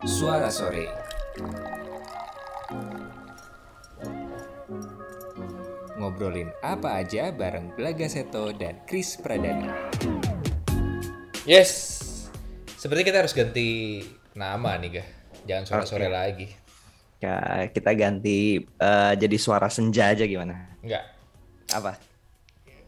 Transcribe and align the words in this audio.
Suara 0.00 0.48
Sore. 0.48 0.88
Ngobrolin 6.00 6.48
apa 6.64 7.04
aja 7.04 7.28
bareng 7.28 7.76
Belaga 7.76 8.08
Seto 8.08 8.48
dan 8.56 8.80
Chris 8.88 9.20
Pradana. 9.20 9.92
Yes. 11.44 12.08
Seperti 12.80 13.12
kita 13.12 13.20
harus 13.20 13.36
ganti 13.36 14.00
nama 14.32 14.80
nih, 14.80 14.90
Gah. 15.00 15.08
Jangan 15.44 15.64
sore-sore 15.68 16.08
Oke. 16.08 16.16
lagi. 16.16 16.46
Ya, 17.20 17.68
kita 17.68 17.92
ganti 17.92 18.56
eh, 18.64 19.12
jadi 19.20 19.36
suara 19.36 19.68
senja 19.68 20.08
aja 20.08 20.24
gimana? 20.24 20.80
Enggak. 20.80 21.04
Apa? 21.76 22.09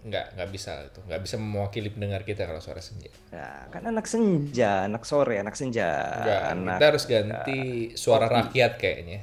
Enggak, 0.03 0.34
enggak 0.34 0.50
bisa 0.50 0.73
itu. 0.82 0.98
Enggak 1.07 1.23
bisa 1.23 1.37
mewakili 1.39 1.89
pendengar 1.95 2.27
kita 2.27 2.43
kalau 2.43 2.59
suara 2.59 2.82
senja. 2.82 3.07
Ya, 3.30 3.71
kan 3.71 3.87
anak 3.87 4.11
senja, 4.11 4.91
anak 4.91 5.07
sore, 5.07 5.39
anak 5.39 5.55
senja, 5.55 6.18
Enggak, 6.18 6.43
anak 6.50 6.79
kita 6.79 6.86
harus 6.91 7.05
ganti 7.07 7.61
suara 7.95 8.27
rakyat 8.27 8.73
kayaknya. 8.82 9.22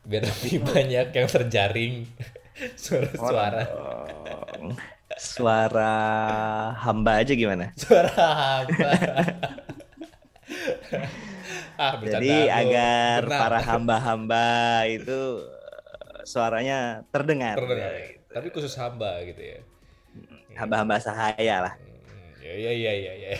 Biar 0.00 0.24
lebih 0.24 0.64
banyak 0.64 1.06
yang 1.12 1.28
terjaring 1.28 2.08
suara-suara. 2.84 3.62
Oh, 3.68 4.72
suara 5.20 5.92
hamba 6.80 7.20
aja 7.20 7.36
gimana? 7.36 7.76
Suara 7.76 8.16
hamba. 8.16 8.90
ah, 11.84 12.00
Jadi 12.00 12.32
lu. 12.32 12.48
agar 12.48 13.20
Benar. 13.28 13.40
para 13.44 13.58
hamba-hamba 13.60 14.48
itu 14.88 15.44
eh, 15.44 16.24
suaranya 16.24 17.04
terdengar. 17.12 17.60
terdengar. 17.60 18.19
Tapi 18.30 18.46
khusus 18.54 18.74
hamba 18.78 19.18
gitu 19.26 19.42
ya. 19.42 19.58
Hamba-hamba 20.54 21.02
sahaya 21.02 21.66
lah. 21.66 21.74
Hmm, 21.78 22.30
ya 22.42 22.54
ya 22.54 22.72
ya 22.74 22.92
ya 22.94 23.12
ya. 23.14 23.30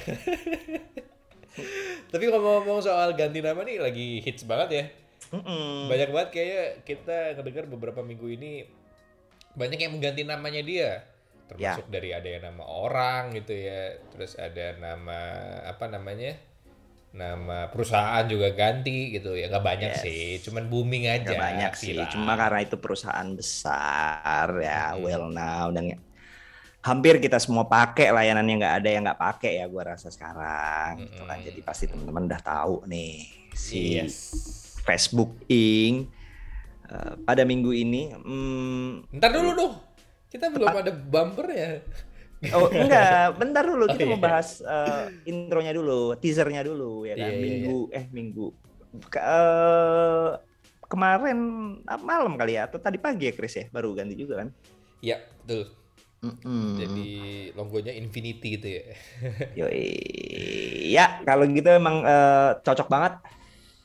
Tapi 2.10 2.24
ngomong-ngomong 2.26 2.82
soal 2.82 3.14
ganti 3.14 3.38
nama 3.38 3.62
nih 3.62 3.78
lagi 3.78 4.18
hits 4.22 4.42
banget 4.46 4.68
ya. 4.70 4.84
Mm-mm. 5.30 5.86
Banyak 5.86 6.10
banget 6.10 6.28
kayaknya 6.34 6.64
kita 6.82 7.18
ngedengar 7.38 7.64
beberapa 7.70 8.02
minggu 8.02 8.26
ini 8.34 8.66
banyak 9.54 9.78
yang 9.78 9.92
mengganti 9.94 10.22
namanya 10.26 10.62
dia. 10.62 10.90
Termasuk 11.46 11.90
dari 11.90 12.14
ada 12.14 12.26
yang 12.26 12.46
nama 12.46 12.62
orang 12.66 13.34
gitu 13.34 13.54
ya. 13.54 13.98
Terus 14.10 14.34
ada 14.38 14.74
nama 14.78 15.18
apa 15.66 15.86
namanya? 15.86 16.34
Nama 17.10 17.66
perusahaan 17.66 18.22
juga 18.24 18.54
ganti 18.54 19.10
gitu 19.10 19.34
ya. 19.34 19.50
Nggak 19.50 19.64
banyak 19.64 19.90
Yes. 19.92 20.02
sih, 20.02 20.24
cuman 20.40 20.70
booming 20.70 21.10
aja. 21.10 21.26
Nggak 21.26 21.42
banyak 21.42 21.72
sih, 21.74 21.98
cuma 22.08 22.38
karena 22.38 22.62
itu 22.62 22.78
perusahaan 22.78 23.26
besar 23.34 24.46
ya, 24.56 24.94
Hmm. 24.94 25.02
well 25.02 25.26
now 25.26 25.68
dan 25.68 25.98
hampir 26.80 27.18
kita 27.18 27.36
semua 27.36 27.66
pakai 27.66 28.08
layanan 28.08 28.46
yang 28.46 28.58
nggak 28.58 28.76
ada 28.78 28.88
yang 28.88 29.02
nggak 29.02 29.18
pakai 29.20 29.58
ya, 29.58 29.66
gua 29.66 29.90
rasa 29.90 30.08
sekarang. 30.08 31.02
gitu 31.02 31.22
kan. 31.24 31.38
Jadi 31.40 31.60
pasti 31.60 31.84
teman-teman 31.86 32.24
udah 32.24 32.40
tahu 32.40 32.74
nih 32.86 33.14
si 33.52 33.98
Yes. 33.98 34.16
Facebook 34.80 35.34
Inc. 35.46 36.06
eh, 36.86 37.14
pada 37.22 37.42
minggu 37.42 37.70
ini, 37.70 38.10
hmm, 38.10 39.14
Ntar 39.14 39.30
dulu 39.30 39.50
dong. 39.52 39.74
Kita 40.26 40.46
belum 40.46 40.70
ada 40.70 40.90
bumper 40.90 41.46
ya. 41.50 41.70
Oh 42.56 42.68
enggak, 42.82 43.36
bentar 43.36 43.64
dulu 43.64 43.84
kita 43.86 44.04
Oh, 44.04 44.10
mau 44.10 44.18
iya. 44.18 44.24
bahas 44.24 44.48
eh, 44.60 45.04
intronya 45.28 45.72
dulu, 45.76 46.16
teasernya 46.16 46.62
dulu 46.64 47.04
ya 47.04 47.14
kan, 47.14 47.30
Iya, 47.30 47.36
iya, 47.36 47.42
minggu 47.44 47.78
eh 47.92 48.04
minggu 48.08 48.46
Ke- 49.06 49.22
eh, 49.22 50.28
kemarin 50.90 51.38
ah, 51.86 52.00
malam 52.00 52.34
kali 52.34 52.58
ya 52.58 52.66
atau 52.66 52.82
tadi 52.82 52.98
pagi 52.98 53.30
ya 53.30 53.32
Chris 53.36 53.54
ya 53.54 53.64
baru 53.70 53.94
ganti 53.94 54.16
juga 54.16 54.42
kan? 54.42 54.48
Ya, 55.00 55.20
betul. 55.44 55.76
Mm-mm. 56.20 56.76
Jadi 56.76 57.08
logonya 57.56 57.92
Infinity 57.96 58.60
gitu 58.60 58.66
ya. 58.68 58.82
Yoi. 59.64 59.88
Ya, 60.90 61.22
kalau 61.24 61.48
gitu 61.48 61.70
emang 61.70 62.04
eh, 62.04 62.50
cocok 62.60 62.88
banget 62.90 63.14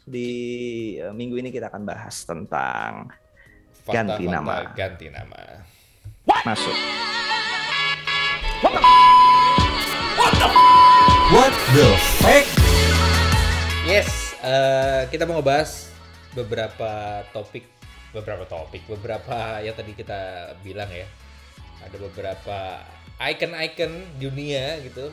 di 0.04 0.30
eh, 1.00 1.14
minggu 1.14 1.40
ini 1.40 1.50
kita 1.50 1.70
akan 1.72 1.84
bahas 1.86 2.26
tentang 2.26 3.08
Ganti 3.86 4.26
Fakta-fakta 4.26 4.34
nama. 4.34 4.56
Ganti 4.74 5.08
nama. 5.14 5.42
masuk. 6.44 6.76
What 8.64 8.72
the 11.76 11.88
fuck? 12.24 12.48
Yes, 13.84 14.32
eh, 14.40 15.12
kita 15.12 15.28
mau 15.28 15.44
ngebahas 15.44 15.92
beberapa 16.32 17.20
topik, 17.36 17.68
beberapa 18.16 18.48
topik, 18.48 18.88
beberapa 18.88 19.60
yang 19.60 19.76
tadi 19.76 19.92
kita 19.92 20.54
bilang 20.64 20.88
ya. 20.88 21.04
Ada 21.84 22.00
beberapa 22.00 22.80
icon-icon 23.20 23.92
dunia 24.24 24.80
gitu 24.88 25.12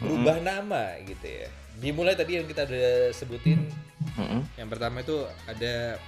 berubah 0.00 0.40
nama 0.40 0.96
gitu 1.04 1.28
ya. 1.28 1.52
Dimulai 1.76 2.16
tadi 2.16 2.40
yang 2.40 2.48
kita 2.48 2.64
udah 2.64 3.12
sebutin, 3.12 3.68
Mm-mm. 4.16 4.40
yang 4.56 4.68
pertama 4.72 5.04
itu 5.04 5.28
ada 5.44 6.00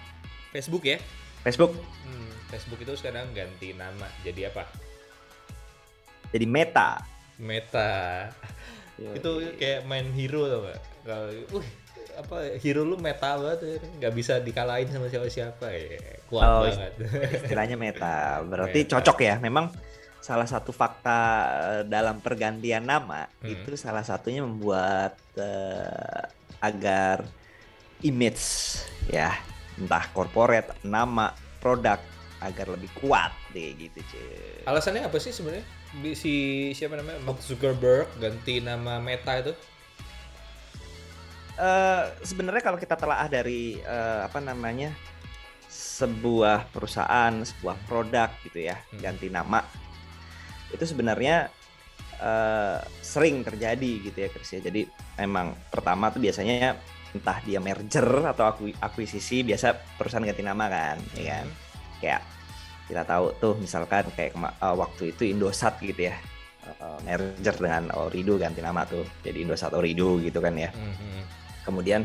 Facebook 0.57 0.89
ya. 0.89 0.97
Facebook 1.45 1.77
Hmm, 2.09 2.33
Facebook 2.49 2.81
itu 2.81 2.97
sekarang 2.97 3.29
ganti 3.37 3.77
nama 3.77 4.09
jadi 4.25 4.49
apa? 4.49 4.65
Jadi 6.33 6.47
Meta. 6.47 6.91
Meta. 7.37 7.93
itu 8.99 9.31
kayak 9.57 9.85
main 9.85 10.07
hero 10.13 10.47
tau 10.47 10.61
gak? 10.65 10.81
Kalau 11.03 11.27
uh, 11.55 11.67
apa 12.13 12.37
hero 12.57 12.85
lu 12.85 12.95
meta 12.97 13.35
banget 13.35 13.59
ya. 13.63 13.77
nggak 13.99 14.15
bisa 14.15 14.37
dikalahin 14.39 14.85
sama 14.87 15.09
siapa 15.09 15.27
siapa 15.27 15.67
ya 15.73 15.97
kuat 16.29 16.45
Oh, 16.45 16.61
banget 16.63 16.93
istilahnya 17.41 17.75
meta. 17.75 18.41
Berarti 18.43 18.85
Meta. 18.85 18.91
cocok 18.95 19.19
ya. 19.19 19.35
Memang 19.39 19.73
salah 20.19 20.47
satu 20.47 20.71
fakta 20.71 21.19
eh, 21.73 21.85
dalam 21.85 22.21
pergantian 22.21 22.85
nama 22.85 23.27
Hmm. 23.41 23.51
itu 23.51 23.75
salah 23.75 24.07
satunya 24.07 24.39
membuat 24.41 25.19
eh, 25.35 26.23
agar 26.61 27.27
image 28.01 28.79
ya 29.09 29.35
entah 29.75 30.05
corporate, 30.13 30.79
nama, 30.83 31.33
produk 31.59 31.99
agar 32.39 32.67
lebih 32.71 32.91
kuat 32.95 33.33
deh 33.53 33.77
gitu 33.77 34.01
cuy. 34.01 34.65
alasannya 34.67 35.05
apa 35.07 35.17
sih 35.21 35.31
sebenarnya 35.31 35.65
si 36.17 36.33
siapa 36.73 36.97
namanya 36.97 37.21
Mark 37.23 37.39
Zuckerberg 37.45 38.09
ganti 38.19 38.59
nama 38.59 38.99
Meta 38.99 39.37
itu 39.39 39.53
Eh, 41.53 42.05
sebenarnya 42.25 42.65
kalau 42.65 42.81
kita 42.81 42.97
telah 42.97 43.29
dari 43.29 43.77
eh, 43.77 44.21
apa 44.25 44.41
namanya 44.41 44.89
sebuah 45.69 46.73
perusahaan, 46.73 47.33
sebuah 47.45 47.77
produk 47.85 48.33
gitu 48.49 48.73
ya, 48.73 48.81
Hmm. 48.89 48.99
ganti 49.01 49.29
nama 49.29 49.61
itu 50.73 50.81
sebenarnya 50.89 51.53
eh, 52.23 52.79
sering 53.05 53.45
terjadi 53.45 53.93
gitu 54.01 54.17
ya 54.17 54.29
Chris 54.33 54.49
ya. 54.57 54.61
Jadi 54.65 54.89
emang 55.21 55.53
pertama 55.69 56.09
tuh 56.09 56.25
biasanya 56.25 56.81
entah 57.13 57.39
dia 57.45 57.61
merger 57.61 58.09
atau 58.25 58.49
aku 58.49 58.73
akuisisi 58.81 59.45
biasa 59.45 59.77
perusahaan 60.01 60.25
ganti 60.25 60.41
nama 60.41 60.65
kan, 60.73 60.97
ya 61.13 61.25
kan. 61.37 61.47
Kayak 62.01 62.21
kita 62.93 63.09
tahu 63.09 63.33
tuh 63.41 63.57
misalkan 63.57 64.05
kayak 64.13 64.37
eh, 64.37 64.77
waktu 64.77 65.17
itu 65.17 65.25
Indosat 65.33 65.81
gitu 65.81 66.13
ya. 66.13 66.17
eh, 66.63 66.99
merger 67.03 67.57
dengan 67.59 67.91
Orido 67.99 68.39
ganti 68.39 68.61
nama 68.63 68.85
tuh 68.87 69.03
jadi 69.25 69.43
Indosat 69.43 69.73
Orido 69.73 70.21
gitu 70.21 70.39
kan 70.45 70.53
ya. 70.55 70.69
Mhm. 70.71 71.21
Kemudian 71.65 72.05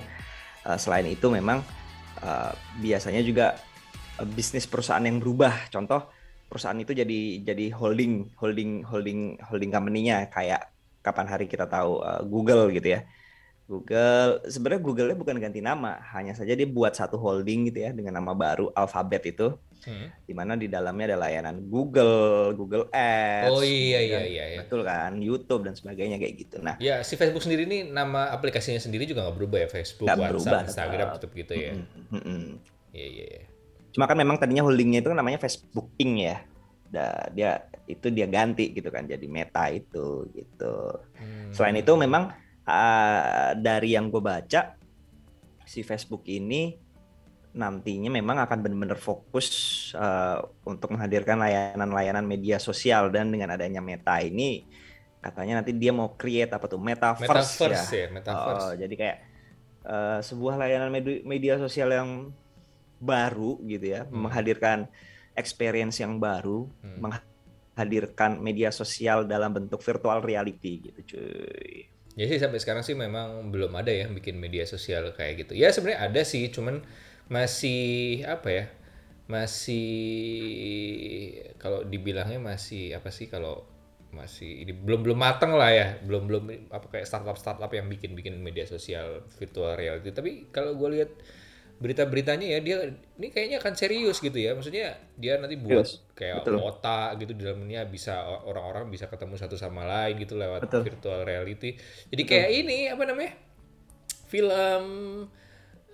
eh, 0.63 0.77
selain 0.79 1.05
itu 1.11 1.27
memang 1.27 1.59
eh, 2.23 2.51
biasanya 2.79 3.21
juga 3.21 3.59
eh, 4.17 4.25
bisnis 4.25 4.65
perusahaan 4.65 5.03
yang 5.03 5.19
berubah. 5.19 5.67
Contoh 5.69 6.07
perusahaan 6.47 6.79
itu 6.79 6.95
jadi 6.95 7.43
jadi 7.43 7.75
holding 7.75 8.39
holding 8.39 8.87
holding 8.87 9.35
holding 9.43 9.69
company-nya 9.69 10.31
kayak 10.31 10.71
kapan 11.03 11.27
hari 11.27 11.45
kita 11.51 11.67
tahu 11.67 11.99
eh, 12.01 12.23
Google 12.25 12.71
gitu 12.71 12.95
ya. 12.95 13.03
Google 13.67 14.47
sebenarnya 14.47 14.79
Google-nya 14.79 15.17
bukan 15.19 15.37
ganti 15.43 15.59
nama, 15.59 15.99
hanya 16.15 16.31
saja 16.31 16.55
dia 16.55 16.63
buat 16.63 16.95
satu 16.95 17.19
holding 17.19 17.67
gitu 17.67 17.83
ya 17.83 17.91
dengan 17.91 18.15
nama 18.15 18.31
baru 18.31 18.71
Alphabet 18.71 19.27
itu 19.27 19.59
Hmm. 19.83 20.09
di 20.23 20.33
mana 20.33 20.53
di 20.53 20.65
dalamnya 20.65 21.13
ada 21.13 21.17
layanan 21.21 21.63
Google, 21.65 22.51
Google 22.53 22.89
Ads. 22.89 23.49
oh 23.49 23.61
iya 23.61 23.99
iya 23.99 24.17
dan- 24.17 24.27
iya 24.27 24.45
iya 24.47 24.57
Betul 24.63 24.81
kan? 24.81 25.11
YouTube 25.17 25.61
dan 25.63 25.73
sebagainya 25.73 26.17
kayak 26.17 26.33
gitu. 26.38 26.57
Nah, 26.59 26.75
ya 26.77 27.01
si 27.01 27.13
Facebook 27.13 27.39
sendiri 27.39 27.63
ini 27.63 27.85
nama 27.85 28.29
aplikasinya 28.29 28.77
sendiri 28.77 29.03
juga 29.03 29.23
nggak 29.23 29.38
berubah 29.38 29.59
ya 29.63 29.69
Facebook 29.69 30.07
WhatsApp 30.07 30.31
berubah, 30.33 30.59
Instagram 30.65 31.07
tetap. 31.13 31.31
gitu 31.31 31.53
ya 31.53 31.71
iya 32.91 33.06
iya 33.06 33.25
iya. 33.29 33.44
Cuma 33.91 34.06
kan 34.06 34.13
memang 34.13 34.38
tadinya 34.38 34.62
holdingnya 34.62 35.01
itu 35.01 35.09
kan 35.09 35.18
namanya 35.18 35.38
Facebook 35.38 35.89
Inc 35.97 36.15
ya. 36.18 36.38
Da- 36.88 37.27
dia 37.31 37.51
itu 37.85 38.07
dia 38.07 38.27
ganti 38.27 38.71
gitu 38.71 38.88
kan 38.88 39.03
jadi 39.03 39.24
Meta 39.25 39.68
itu 39.69 40.27
gitu. 40.31 40.75
Hmm. 41.15 41.51
Selain 41.51 41.75
itu 41.75 41.91
memang 41.94 42.31
ah, 42.63 43.51
dari 43.53 43.95
yang 43.95 44.07
gue 44.07 44.19
baca 44.19 44.75
si 45.63 45.81
Facebook 45.81 46.24
ini 46.25 46.75
nantinya 47.57 48.09
memang 48.13 48.38
akan 48.45 48.57
benar-benar 48.63 49.00
fokus 49.01 49.48
ah, 49.98 50.38
untuk 50.69 50.94
menghadirkan 50.94 51.38
layanan-layanan 51.42 52.25
media 52.25 52.57
sosial 52.62 53.09
dan 53.09 53.33
dengan 53.33 53.50
adanya 53.57 53.81
Meta 53.81 54.21
ini 54.21 54.69
katanya 55.18 55.59
nanti 55.59 55.74
dia 55.74 55.92
mau 55.92 56.13
create 56.13 56.54
apa 56.54 56.65
tuh 56.69 56.80
metaverse, 56.80 57.25
Metaverse 57.25 57.89
ya. 57.92 58.00
ya, 58.06 58.07
Metaverse. 58.15 58.68
Oh, 58.69 58.71
jadi 58.77 58.94
kayak 59.01 59.18
eh, 59.88 60.19
sebuah 60.21 60.56
layanan 60.62 60.89
medu- 60.94 61.24
media 61.25 61.57
sosial 61.57 61.89
yang 61.92 62.09
baru 62.98 63.62
gitu 63.65 63.86
ya, 63.94 64.01
Hmm. 64.06 64.25
menghadirkan 64.25 64.77
experience 65.38 65.98
yang 66.01 66.18
baru, 66.18 66.65
Hmm. 66.81 66.98
menghadirkan 67.77 68.42
media 68.42 68.69
sosial 68.74 69.25
dalam 69.30 69.53
bentuk 69.53 69.81
virtual 69.86 70.19
reality 70.25 70.74
gitu, 70.89 71.00
cuy. 71.18 71.74
Ya 72.18 72.25
sih 72.25 72.42
sampai 72.42 72.57
sekarang 72.57 72.81
sih 72.81 72.98
memang 72.98 73.53
belum 73.53 73.77
ada 73.77 73.94
ya 73.94 74.10
bikin 74.10 74.42
media 74.42 74.65
sosial 74.65 75.13
kayak 75.13 75.45
gitu. 75.45 75.53
Ya 75.53 75.69
sebenarnya 75.69 76.01
ada 76.10 76.21
sih, 76.25 76.50
cuman 76.50 76.81
masih 77.27 78.24
apa 78.27 78.50
ya? 78.50 78.65
Masih 79.27 79.85
kalau 81.59 81.83
dibilangnya 81.83 82.39
masih 82.39 82.95
apa 82.95 83.12
sih 83.12 83.27
kalau 83.27 83.68
masih 84.07 84.63
ini 84.63 84.71
belum 84.71 85.03
belum 85.03 85.19
matang 85.19 85.53
lah 85.59 85.69
ya, 85.69 85.88
belum 86.07 86.31
belum 86.31 86.44
apa 86.71 86.88
kayak 86.88 87.07
startup 87.07 87.35
startup 87.35 87.69
yang 87.75 87.91
bikin 87.91 88.15
bikin 88.15 88.39
media 88.39 88.63
sosial 88.63 89.27
virtual 89.35 89.75
reality. 89.75 90.15
Tapi 90.15 90.47
kalau 90.50 90.79
gue 90.79 90.89
lihat 91.00 91.12
berita-beritanya 91.77 92.57
ya 92.57 92.59
dia 92.59 92.77
ini 93.21 93.29
kayaknya 93.29 93.62
akan 93.62 93.74
serius 93.77 94.18
gitu 94.18 94.33
ya 94.33 94.57
maksudnya 94.57 94.97
dia 95.13 95.38
nanti 95.38 95.62
buat 95.62 95.85
Serius, 95.85 96.01
kayak 96.18 96.41
betul. 96.41 96.57
kota 96.57 97.13
gitu 97.21 97.31
di 97.38 97.45
dalamnya 97.45 97.85
bisa 97.85 98.18
orang-orang 98.25 98.89
bisa 98.89 99.06
ketemu 99.06 99.38
satu 99.38 99.53
sama 99.53 99.85
lain 99.85 100.18
gitu 100.18 100.33
lewat 100.41 100.65
Betul. 100.65 100.81
virtual 100.89 101.21
reality 101.21 101.77
jadi 102.09 102.24
kayak 102.25 102.50
ini 102.50 102.77
apa 102.89 103.03
namanya 103.06 103.38
film 104.25 104.85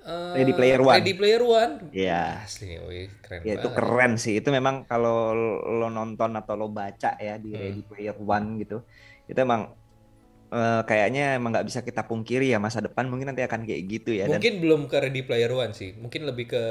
eh, 0.03 0.33
Ready 0.37 0.53
Player 0.53 0.79
One. 0.83 0.95
Ready 0.99 1.13
Player 1.15 1.43
One 1.43 1.73
Iya. 1.95 2.43
asli 2.43 2.75
wih 2.83 3.07
keren 3.23 3.39
Ya 3.47 3.55
itu 3.57 3.67
banget 3.67 3.77
keren 3.79 4.11
sih. 4.19 4.33
Itu 4.39 4.49
memang 4.51 4.83
kalau 4.87 5.31
lo 5.79 5.87
nonton 5.89 6.35
atau 6.35 6.53
lo 6.59 6.67
baca 6.69 7.15
ya 7.17 7.39
di 7.39 7.51
Hmm. 7.55 7.61
Ready 7.63 7.81
Player 7.87 8.15
One 8.19 8.47
gitu, 8.59 8.83
itu 9.25 9.39
emang 9.39 9.73
eh, 10.53 10.81
kayaknya 10.85 11.39
emang 11.41 11.49
nggak 11.55 11.65
bisa 11.65 11.79
kita 11.81 12.05
pungkiri 12.05 12.53
ya 12.53 12.61
masa 12.61 12.77
depan 12.83 13.09
mungkin 13.09 13.33
nanti 13.33 13.41
akan 13.41 13.65
kayak 13.65 13.83
gitu 13.89 14.11
ya. 14.13 14.29
Dan 14.29 14.37
mungkin 14.37 14.53
belum 14.61 14.81
ke 14.91 14.97
Ready 15.01 15.21
Player 15.25 15.49
One 15.49 15.73
sih 15.73 15.97
mungkin 15.97 16.29
lebih 16.29 16.45
ke 16.53 16.63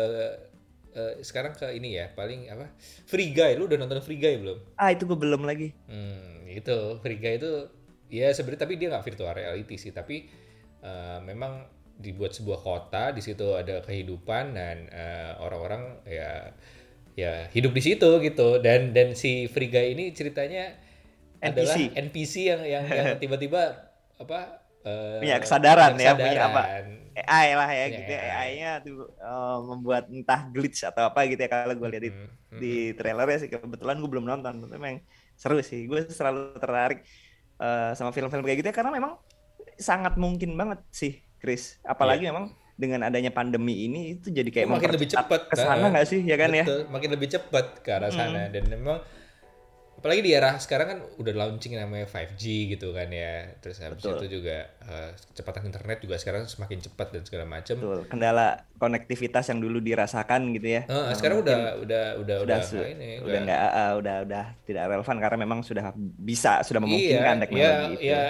eh, 0.93 1.15
sekarang 1.25 1.57
ke 1.57 1.73
ini 1.73 1.97
ya 1.99 2.13
paling 2.13 2.53
apa 2.53 2.69
Free 3.09 3.33
Guy 3.33 3.57
lu 3.57 3.65
udah 3.67 3.81
nonton 3.81 3.99
Free 4.05 4.21
Guy 4.21 4.39
belum 4.39 4.77
ah 4.77 4.93
itu 4.93 5.03
gue 5.09 5.19
belum 5.19 5.43
lagi. 5.43 5.73
Hmm, 5.89 6.47
itu 6.47 6.77
Free 7.01 7.19
Guy 7.19 7.41
itu 7.41 7.51
ya 8.13 8.29
sebenarnya 8.37 8.69
tapi 8.69 8.77
dia 8.77 8.93
nggak 8.93 9.05
virtual 9.09 9.33
reality 9.33 9.75
sih, 9.81 9.91
tapi 9.91 10.29
eh, 10.85 11.19
memang 11.25 11.65
dibuat 12.05 12.33
sebuah 12.39 12.61
kota, 12.67 13.05
di 13.17 13.23
situ 13.27 13.47
ada 13.61 13.75
kehidupan 13.87 14.45
dan 14.59 14.77
eh, 14.91 15.33
orang-orang 15.45 15.83
ya 16.19 16.53
ya 17.23 17.33
hidup 17.55 17.73
di 17.79 17.83
situ 17.87 18.09
gitu. 18.27 18.61
Dan 18.65 18.81
dan 18.97 19.09
si 19.23 19.47
Guy 19.49 19.87
ini 19.97 20.05
ceritanya 20.19 20.77
adalah 21.43 21.79
NPC. 21.79 21.91
NPC 21.95 22.35
yang 22.51 22.63
yang, 22.67 22.85
tiba-tiba 23.23 23.63
apa 24.23 24.39
eh, 24.87 25.21
Punya 25.21 25.37
kesadaran 25.43 25.95
ya, 26.01 26.13
punya 26.19 26.41
apa? 26.51 26.63
AI 27.13 27.49
lah 27.59 27.71
ya 27.71 27.85
Punya 27.85 27.97
gitu. 27.97 28.13
AI. 28.17 28.29
AI-nya 28.33 28.69
tuh 28.85 28.95
eh, 29.21 29.57
membuat 29.71 30.03
entah 30.09 30.41
glitch 30.55 30.81
atau 30.89 31.03
apa 31.13 31.21
gitu 31.31 31.41
ya 31.45 31.51
kalau 31.53 31.75
gue 31.79 31.89
lihat 31.93 32.05
di, 32.09 32.11
Hmm, 32.11 32.27
hmm. 32.51 32.63
di 32.63 32.73
trailernya 32.99 33.37
sih 33.47 33.51
kebetulan 33.53 33.97
gue 34.03 34.11
belum 34.13 34.27
nonton. 34.31 34.53
Tapi 34.65 34.73
memang 34.81 34.97
seru 35.37 35.61
sih. 35.63 35.85
Gue 35.91 36.09
selalu 36.09 36.57
tertarik 36.63 36.99
eh, 37.63 37.91
sama 37.99 38.11
film-film 38.17 38.43
kayak 38.47 38.59
gitu 38.65 38.69
ya 38.73 38.77
karena 38.79 38.93
memang 38.99 39.13
sangat 39.79 40.15
mungkin 40.21 40.51
banget 40.61 40.81
sih, 40.93 41.13
Chris. 41.43 41.83
Apalagi 41.83 42.31
memang 42.31 42.55
dengan 42.79 43.03
adanya 43.03 43.35
pandemi 43.35 43.85
ini 43.85 44.17
itu 44.17 44.31
jadi 44.31 44.47
kayak 44.49 44.67
Iya. 44.71 44.75
makin 44.79 44.91
lebih 44.95 45.09
cepat 45.11 45.41
ke 45.51 45.55
sana 45.59 45.91
nggak 45.91 46.07
sih 46.07 46.23
ya 46.23 46.39
kan 46.39 46.55
ya? 46.55 46.65
Betul, 46.65 46.83
makin 46.89 47.11
lebih 47.19 47.29
cepat 47.29 47.67
ke 47.83 47.91
arah 47.91 48.09
sana 48.09 48.47
dan 48.49 48.65
memang 48.71 49.03
apalagi 49.93 50.19
di 50.25 50.35
era 50.35 50.59
sekarang 50.59 50.87
kan 50.89 50.99
udah 51.23 51.31
launching 51.31 51.79
namanya 51.79 52.11
5G 52.11 52.75
gitu 52.75 52.91
kan 52.91 53.07
ya 53.07 53.55
terus 53.63 53.79
habis 53.79 54.03
Betul. 54.03 54.19
itu 54.19 54.43
juga 54.43 54.67
eh, 54.83 55.11
kecepatan 55.15 55.63
internet 55.71 56.03
juga 56.03 56.19
sekarang 56.19 56.43
semakin 56.51 56.83
cepat 56.83 57.15
dan 57.15 57.23
segala 57.23 57.47
macam 57.47 57.79
Betul. 57.79 58.01
Kendala 58.11 58.67
konektivitas 58.83 59.47
yang 59.55 59.63
dulu 59.63 59.79
dirasakan 59.79 60.59
gitu 60.59 60.75
ya. 60.75 60.83
Eh, 60.91 61.07
Yang 61.15 61.19
sekarang 61.23 61.39
udah 61.47 61.59
udah 61.87 62.05
udah 62.19 62.37
udah 62.43 62.59
su- 62.67 62.83
ini 62.83 63.23
udah 63.23 63.39
nggak 63.47 63.61
ah, 63.63 63.93
udah 63.95 64.17
udah 64.27 64.45
tidak 64.67 64.83
relevan 64.91 65.17
karena 65.23 65.39
memang 65.39 65.61
sudah 65.63 65.95
bisa 66.19 66.67
sudah 66.67 66.83
memungkinkan 66.83 67.37
iya, 67.39 67.43
teknologi 67.47 67.95
ya, 67.95 67.95
itu. 67.95 68.11
ya 68.11 68.23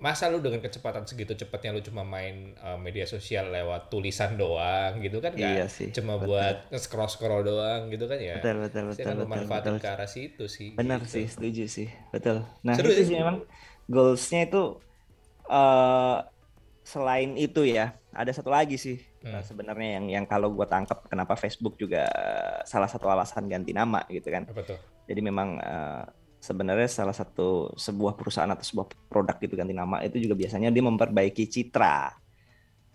masa 0.00 0.32
lu 0.32 0.40
dengan 0.40 0.58
kecepatan 0.58 1.04
segitu 1.04 1.36
cepatnya 1.36 1.76
lu 1.76 1.84
cuma 1.84 2.00
main 2.02 2.56
eh, 2.56 2.78
media 2.80 3.04
sosial 3.04 3.52
lewat 3.52 3.92
tulisan 3.92 4.34
doang 4.34 4.96
gitu 4.98 5.20
kan 5.20 5.36
Iya 5.36 5.68
sih, 5.68 5.92
cuma 5.92 6.16
betul. 6.16 6.32
buat 6.32 6.56
scroll 6.74 7.06
scroll 7.06 7.42
doang 7.44 7.92
gitu 7.92 8.08
kan 8.08 8.16
ya 8.16 8.40
Betul, 8.40 8.64
betul, 8.64 8.82
betul, 8.88 9.04
betul, 9.12 9.24
memanfaatkan 9.28 9.74
betul. 9.76 9.84
ke 9.84 9.88
arah 9.92 10.08
situ 10.08 10.44
sih 10.48 10.72
Benar 10.72 11.04
gitu. 11.04 11.20
sih, 11.20 11.24
setuju 11.28 11.64
sih. 11.68 11.88
Betul. 12.10 12.48
Nah, 12.64 12.74
Seru 12.74 12.88
itu 12.88 13.04
sih. 13.06 13.16
memang 13.16 13.44
goalsnya 13.86 14.48
itu 14.48 14.62
eh 15.46 16.18
selain 16.80 17.36
itu 17.36 17.62
ya, 17.62 17.92
ada 18.10 18.32
satu 18.32 18.50
lagi 18.50 18.80
sih 18.80 18.98
Hmm. 19.20 19.36
eh, 19.36 19.44
sebenarnya 19.44 20.00
yang 20.00 20.06
yang 20.08 20.24
kalau 20.24 20.48
gua 20.48 20.64
tangkap 20.64 21.04
kenapa 21.04 21.36
Facebook 21.36 21.76
juga 21.76 22.08
salah 22.64 22.88
satu 22.88 23.04
alasan 23.04 23.52
ganti 23.52 23.76
nama 23.76 24.00
gitu 24.08 24.32
kan. 24.32 24.48
apa 24.48 24.64
tuh 24.64 24.80
Jadi 25.04 25.20
memang 25.20 25.60
eh, 25.60 26.02
sebenarnya 26.40 26.88
salah 26.88 27.12
satu 27.12 27.76
sebuah 27.76 28.16
perusahaan 28.16 28.48
atau 28.48 28.64
sebuah 28.64 28.88
produk 29.06 29.36
gitu 29.36 29.54
ganti 29.54 29.76
nama 29.76 30.00
itu 30.00 30.16
juga 30.16 30.32
biasanya 30.34 30.72
dia 30.72 30.80
memperbaiki 30.80 31.44
citra. 31.44 32.16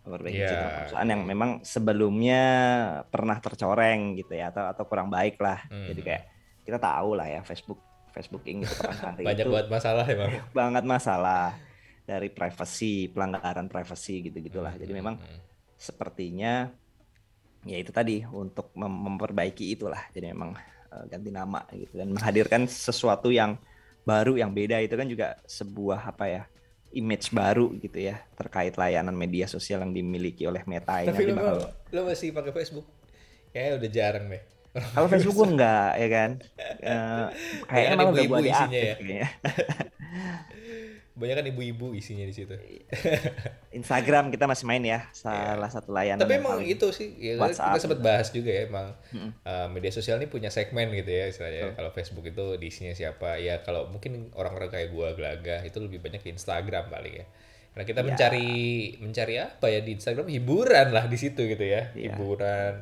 Memperbaiki 0.01 0.37
Iya. 0.37 0.49
citra 0.49 0.69
perusahaan 0.81 1.09
yang 1.09 1.21
memang 1.23 1.49
sebelumnya 1.61 2.41
pernah 3.07 3.37
tercoreng 3.37 4.17
gitu 4.17 4.33
ya 4.33 4.49
atau 4.49 4.65
atau 4.65 4.83
kurang 4.85 5.09
baik 5.09 5.37
lah. 5.37 5.61
Hmm. 5.69 5.85
Jadi 5.93 6.01
kayak 6.01 6.23
kita 6.65 6.77
tahu 6.77 7.13
lah 7.13 7.29
ya 7.29 7.41
Facebook 7.41 7.77
Facebook 8.09 8.41
Inc 8.45 8.65
itu 8.65 8.73
pada 8.79 9.13
hari 9.13 9.23
banyak 9.27 9.45
itu 9.45 9.51
buat 9.53 9.67
masalah 9.69 10.05
emang 10.07 10.31
banget 10.57 10.83
masalah 10.83 11.53
dari 12.05 12.29
privacy, 12.29 13.09
pelanggaran 13.09 13.69
privacy 13.69 14.25
gitu-gitulah. 14.25 14.73
Jadi 14.73 14.89
Hmm, 14.89 14.99
memang 14.99 15.15
hmm. 15.21 15.39
sepertinya 15.75 16.69
ya 17.61 17.77
itu 17.77 17.89
tadi 17.89 18.21
untuk 18.23 18.69
mem- 18.73 19.09
memperbaiki 19.09 19.73
itulah 19.73 20.05
jadi 20.13 20.31
memang 20.31 20.53
ganti 21.11 21.29
nama 21.29 21.61
gitu 21.75 21.93
dan 21.99 22.09
menghadirkan 22.15 22.65
sesuatu 22.69 23.29
yang 23.33 23.59
baru 24.07 24.39
yang 24.39 24.51
beda. 24.55 24.79
Itu 24.81 24.95
kan 24.95 25.07
juga 25.09 25.35
sebuah 25.45 25.99
apa 26.15 26.25
ya 26.29 26.43
image 26.95 27.35
baru 27.35 27.75
gitu 27.75 27.99
ya 27.99 28.23
terkait 28.39 28.73
layanan 28.79 29.11
media 29.13 29.45
sosial 29.51 29.83
yang 29.83 29.91
dimiliki 29.91 30.47
oleh 30.47 30.63
Meta 30.63 31.03
ini. 31.03 31.11
Tapi 31.11 31.23
lo, 31.27 31.33
bakal- 31.35 31.71
lo 31.91 32.01
masih 32.07 32.31
pakai 32.31 32.51
Facebook? 32.55 32.87
Kayaknya 33.51 33.71
udah 33.79 33.89
jarang 33.91 34.25
deh. 34.31 34.43
Kalau 34.75 35.07
Facebook 35.07 35.35
gue 35.39 35.47
enggak 35.55 35.91
ya 35.99 36.09
kan? 36.11 36.31
Eh, 36.85 37.27
kayaknya 37.65 37.95
malah 37.97 38.11
udah 38.13 38.23
isinya 38.45 38.77
deaktif 38.77 39.07
ya. 39.09 39.27
banyak 41.15 41.35
kan 41.35 41.47
ibu-ibu 41.47 41.95
isinya 41.95 42.27
di 42.27 42.35
situ 42.35 42.51
Instagram 43.71 44.31
kita 44.31 44.47
masih 44.47 44.67
main 44.67 44.83
ya 44.83 45.07
salah 45.11 45.67
satu 45.67 45.91
layanan 45.91 46.19
tapi 46.19 46.39
emang 46.39 46.59
itu 46.59 46.91
sih 46.91 47.15
ya, 47.15 47.39
WhatsApp 47.39 47.75
kita 47.75 47.79
sempat 47.83 47.99
gitu. 47.99 48.07
bahas 48.07 48.27
juga 48.31 48.51
ya 48.51 48.61
emang 48.67 48.87
Mm-mm. 49.11 49.31
eh, 49.41 49.67
media 49.71 49.91
sosial 49.91 50.19
ini 50.19 50.27
punya 50.27 50.51
segmen 50.51 50.91
gitu 50.91 51.07
ya 51.07 51.27
istilahnya 51.27 51.71
Betul. 51.71 51.75
kalau 51.79 51.89
Facebook 51.91 52.25
itu 52.27 52.45
di 52.59 52.67
isinya 52.67 52.91
siapa 52.91 53.39
ya 53.39 53.63
kalau 53.63 53.87
mungkin 53.87 54.31
orang-orang 54.35 54.67
kayak 54.67 54.89
gua 54.91 55.15
gelagah 55.15 55.63
itu 55.63 55.77
lebih 55.79 55.99
banyak 55.99 56.19
di 56.19 56.31
Instagram 56.31 56.87
paling 56.87 57.15
ya 57.23 57.25
karena 57.71 57.85
kita 57.85 57.99
Iya. 57.99 58.07
mencari 58.07 58.49
mencari 58.99 59.33
apa 59.35 59.65
ya 59.67 59.79
di 59.83 59.91
Instagram 59.95 60.27
hiburan 60.31 60.87
lah 60.95 61.07
di 61.07 61.17
situ 61.19 61.41
gitu 61.43 61.63
ya 61.63 61.91
Iya. 61.91 62.11
hiburan 62.11 62.73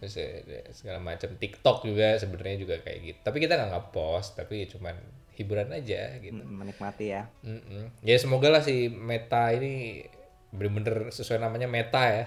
terus 0.00 0.16
ya, 0.16 0.26
segala 0.72 0.98
macam 0.98 1.34
TikTok 1.36 1.84
juga 1.84 2.16
sebenarnya 2.16 2.56
juga 2.56 2.78
kayak 2.80 2.98
gitu 3.04 3.18
tapi 3.20 3.36
kita 3.38 3.54
nggak 3.54 3.70
ngepost 3.70 4.34
tapi 4.34 4.64
cuman 4.66 4.96
hiburan 5.40 5.72
aja 5.72 6.20
gitu 6.20 6.36
Mm, 6.36 6.60
menikmati 6.60 7.06
ya 7.10 7.22
Mm-mm. 7.40 7.88
Ya 8.00 8.16
semoga 8.16 8.48
lah 8.48 8.60
si 8.60 8.86
Meta 8.86 9.48
ini 9.50 10.04
bener-bener 10.50 11.08
sesuai 11.08 11.38
namanya 11.38 11.64
Meta 11.64 12.02
ya. 12.02 12.22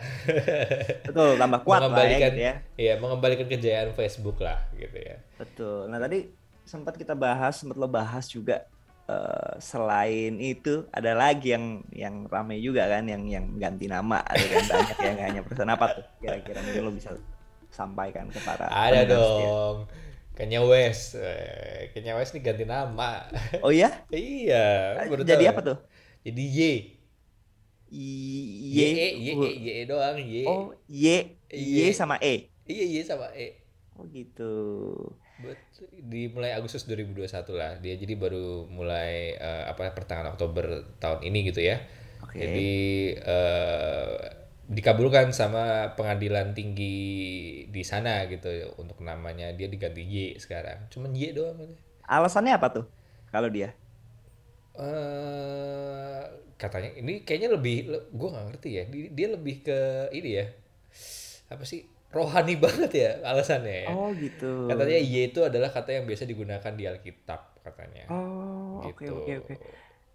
betul 1.07 1.35
tambah 1.35 1.59
kuat 1.61 1.81
lah 1.85 2.07
ya 2.07 2.17
gitu 2.31 2.39
ya 2.41 2.53
Iya, 2.73 2.93
mengembalikan 2.97 3.45
kejayaan 3.45 3.91
Facebook 3.91 4.39
lah 4.39 4.63
gitu 4.73 4.95
ya. 4.95 5.19
Betul. 5.35 5.87
Nah 5.87 5.99
tadi 5.99 6.31
sempat 6.63 6.95
kita 6.95 7.13
bahas, 7.13 7.59
sempat 7.59 7.75
lo 7.75 7.85
bahas 7.85 8.25
juga 8.25 8.63
eh, 9.05 9.53
selain 9.59 10.39
itu 10.39 10.87
ada 10.89 11.11
lagi 11.13 11.51
yang 11.51 11.83
yang 11.91 12.15
ramai 12.25 12.57
juga 12.57 12.87
kan, 12.87 13.03
yang 13.03 13.27
yang 13.27 13.45
ganti 13.59 13.85
nama, 13.85 14.23
ada 14.23 14.39
kan 14.41 14.63
banyak 14.71 14.97
yang 15.03 15.17
hanya 15.19 15.41
perusahaan 15.43 15.69
apa 15.69 15.85
tuh? 15.91 16.05
Kira-kira 16.17 16.59
mungkin 16.63 16.81
lo 16.81 16.91
bisa 16.91 17.11
sampaikan 17.69 18.29
ke 18.29 18.39
para 18.39 18.71
Ada 18.71 19.03
pendengar 19.03 19.19
setia. 19.19 19.51
Kanye 20.33 20.59
West. 20.65 21.13
Eh, 21.17 21.93
Kanye 21.93 22.13
West 22.17 22.33
nih 22.33 22.41
ganti 22.41 22.65
nama. 22.65 23.29
Oh 23.61 23.69
iya? 23.69 24.05
iya, 24.13 24.97
baru 25.05 25.21
Jadi 25.21 25.45
tahu. 25.45 25.53
apa 25.53 25.61
tuh? 25.61 25.77
Jadi 26.25 26.43
Y. 26.43 26.59
Y, 27.93 28.09
Y, 28.73 28.81
Y, 29.21 29.29
Y 29.37 29.69
E 29.69 29.83
doang, 29.85 30.17
Y. 30.17 30.49
Oh 30.49 30.73
Y, 30.89 31.37
Y 31.53 31.93
sama 31.93 32.17
E. 32.17 32.49
Iya, 32.65 32.85
Y 32.89 32.97
sama 33.05 33.29
E. 33.37 33.61
Oh 33.93 34.09
gitu. 34.09 34.53
Buat 35.37 35.61
di 36.01 36.25
mulai 36.33 36.57
Agustus 36.57 36.89
2021 36.89 37.29
lah. 37.53 37.77
Dia 37.77 37.93
jadi 37.93 38.17
baru 38.17 38.65
mulai 38.65 39.37
eh, 39.37 39.63
apa 39.69 39.93
pertengahan 39.93 40.33
Oktober 40.33 40.97
tahun 40.97 41.21
ini 41.21 41.53
gitu 41.53 41.61
ya. 41.61 41.77
Oke. 42.25 42.41
Jadi 42.41 42.71
eh, 43.21 44.42
dikabulkan 44.63 45.35
sama 45.35 45.91
pengadilan 45.99 46.55
tinggi 46.55 46.95
di 47.67 47.83
sana 47.83 48.23
gitu 48.31 48.47
untuk 48.79 49.03
namanya 49.03 49.51
dia 49.51 49.67
diganti 49.67 50.01
Y 50.03 50.15
sekarang. 50.39 50.87
Cuman 50.87 51.11
Y 51.11 51.35
doang. 51.35 51.59
Alasannya 52.07 52.55
apa 52.55 52.67
tuh? 52.71 52.85
Kalau 53.31 53.49
dia? 53.51 53.75
eh 54.73 56.21
katanya 56.57 56.97
ini 56.97 57.21
kayaknya 57.21 57.53
lebih 57.53 57.93
gue 57.93 58.29
nggak 58.33 58.45
ngerti 58.53 58.69
ya. 58.73 58.83
Dia, 58.89 59.05
dia 59.11 59.27
lebih 59.35 59.55
ke 59.61 59.79
ini 60.15 60.29
ya. 60.41 60.45
Apa 61.51 61.63
sih? 61.67 61.85
Rohani 62.13 62.55
banget 62.63 62.91
ya 62.93 63.09
alasannya 63.25 63.75
ya. 63.85 63.89
Oh 63.91 64.09
gitu. 64.15 64.69
Katanya 64.69 64.97
Y 65.01 65.29
itu 65.29 65.39
adalah 65.43 65.69
kata 65.69 66.01
yang 66.01 66.05
biasa 66.09 66.23
digunakan 66.25 66.73
di 66.73 66.83
Alkitab 66.87 67.61
katanya. 67.61 68.05
Oh 68.09 68.81
oke 68.85 69.01
gitu. 69.03 69.13
oke 69.13 69.31
oke. 69.43 69.53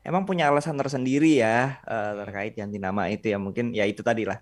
Emang 0.04 0.26
punya 0.26 0.50
alasan 0.50 0.78
tersendiri 0.78 1.42
ya 1.42 1.78
uh, 1.84 2.24
terkait 2.26 2.54
ganti 2.54 2.78
nama 2.80 3.06
itu 3.10 3.30
ya 3.30 3.38
mungkin 3.38 3.74
ya 3.74 3.84
itu 3.86 4.02
tadi 4.02 4.26
lah. 4.28 4.38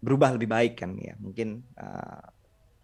Berubah 0.00 0.34
lebih 0.36 0.48
baik 0.50 0.74
kan 0.78 0.94
ya 1.00 1.16
mungkin 1.18 1.64
uh, 1.80 2.20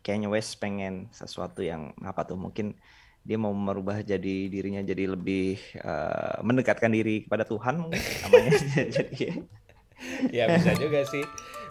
Kanye 0.03 0.27
West 0.27 0.59
pengen 0.59 1.07
sesuatu 1.15 1.63
yang 1.63 1.95
apa 2.03 2.27
tuh 2.27 2.35
mungkin 2.35 2.75
dia 3.23 3.39
mau 3.39 3.55
merubah 3.55 4.03
jadi 4.03 4.51
dirinya 4.51 4.83
jadi 4.83 5.15
lebih 5.15 5.55
uh, 5.79 6.43
mendekatkan 6.43 6.91
diri 6.91 7.23
kepada 7.23 7.47
Tuhan 7.47 7.87
mungkin 7.87 8.03
namanya. 8.27 8.51
Jadi 8.99 9.47
ya. 10.35 10.51
Bisa 10.51 10.75
juga 10.75 11.07
sih 11.07 11.23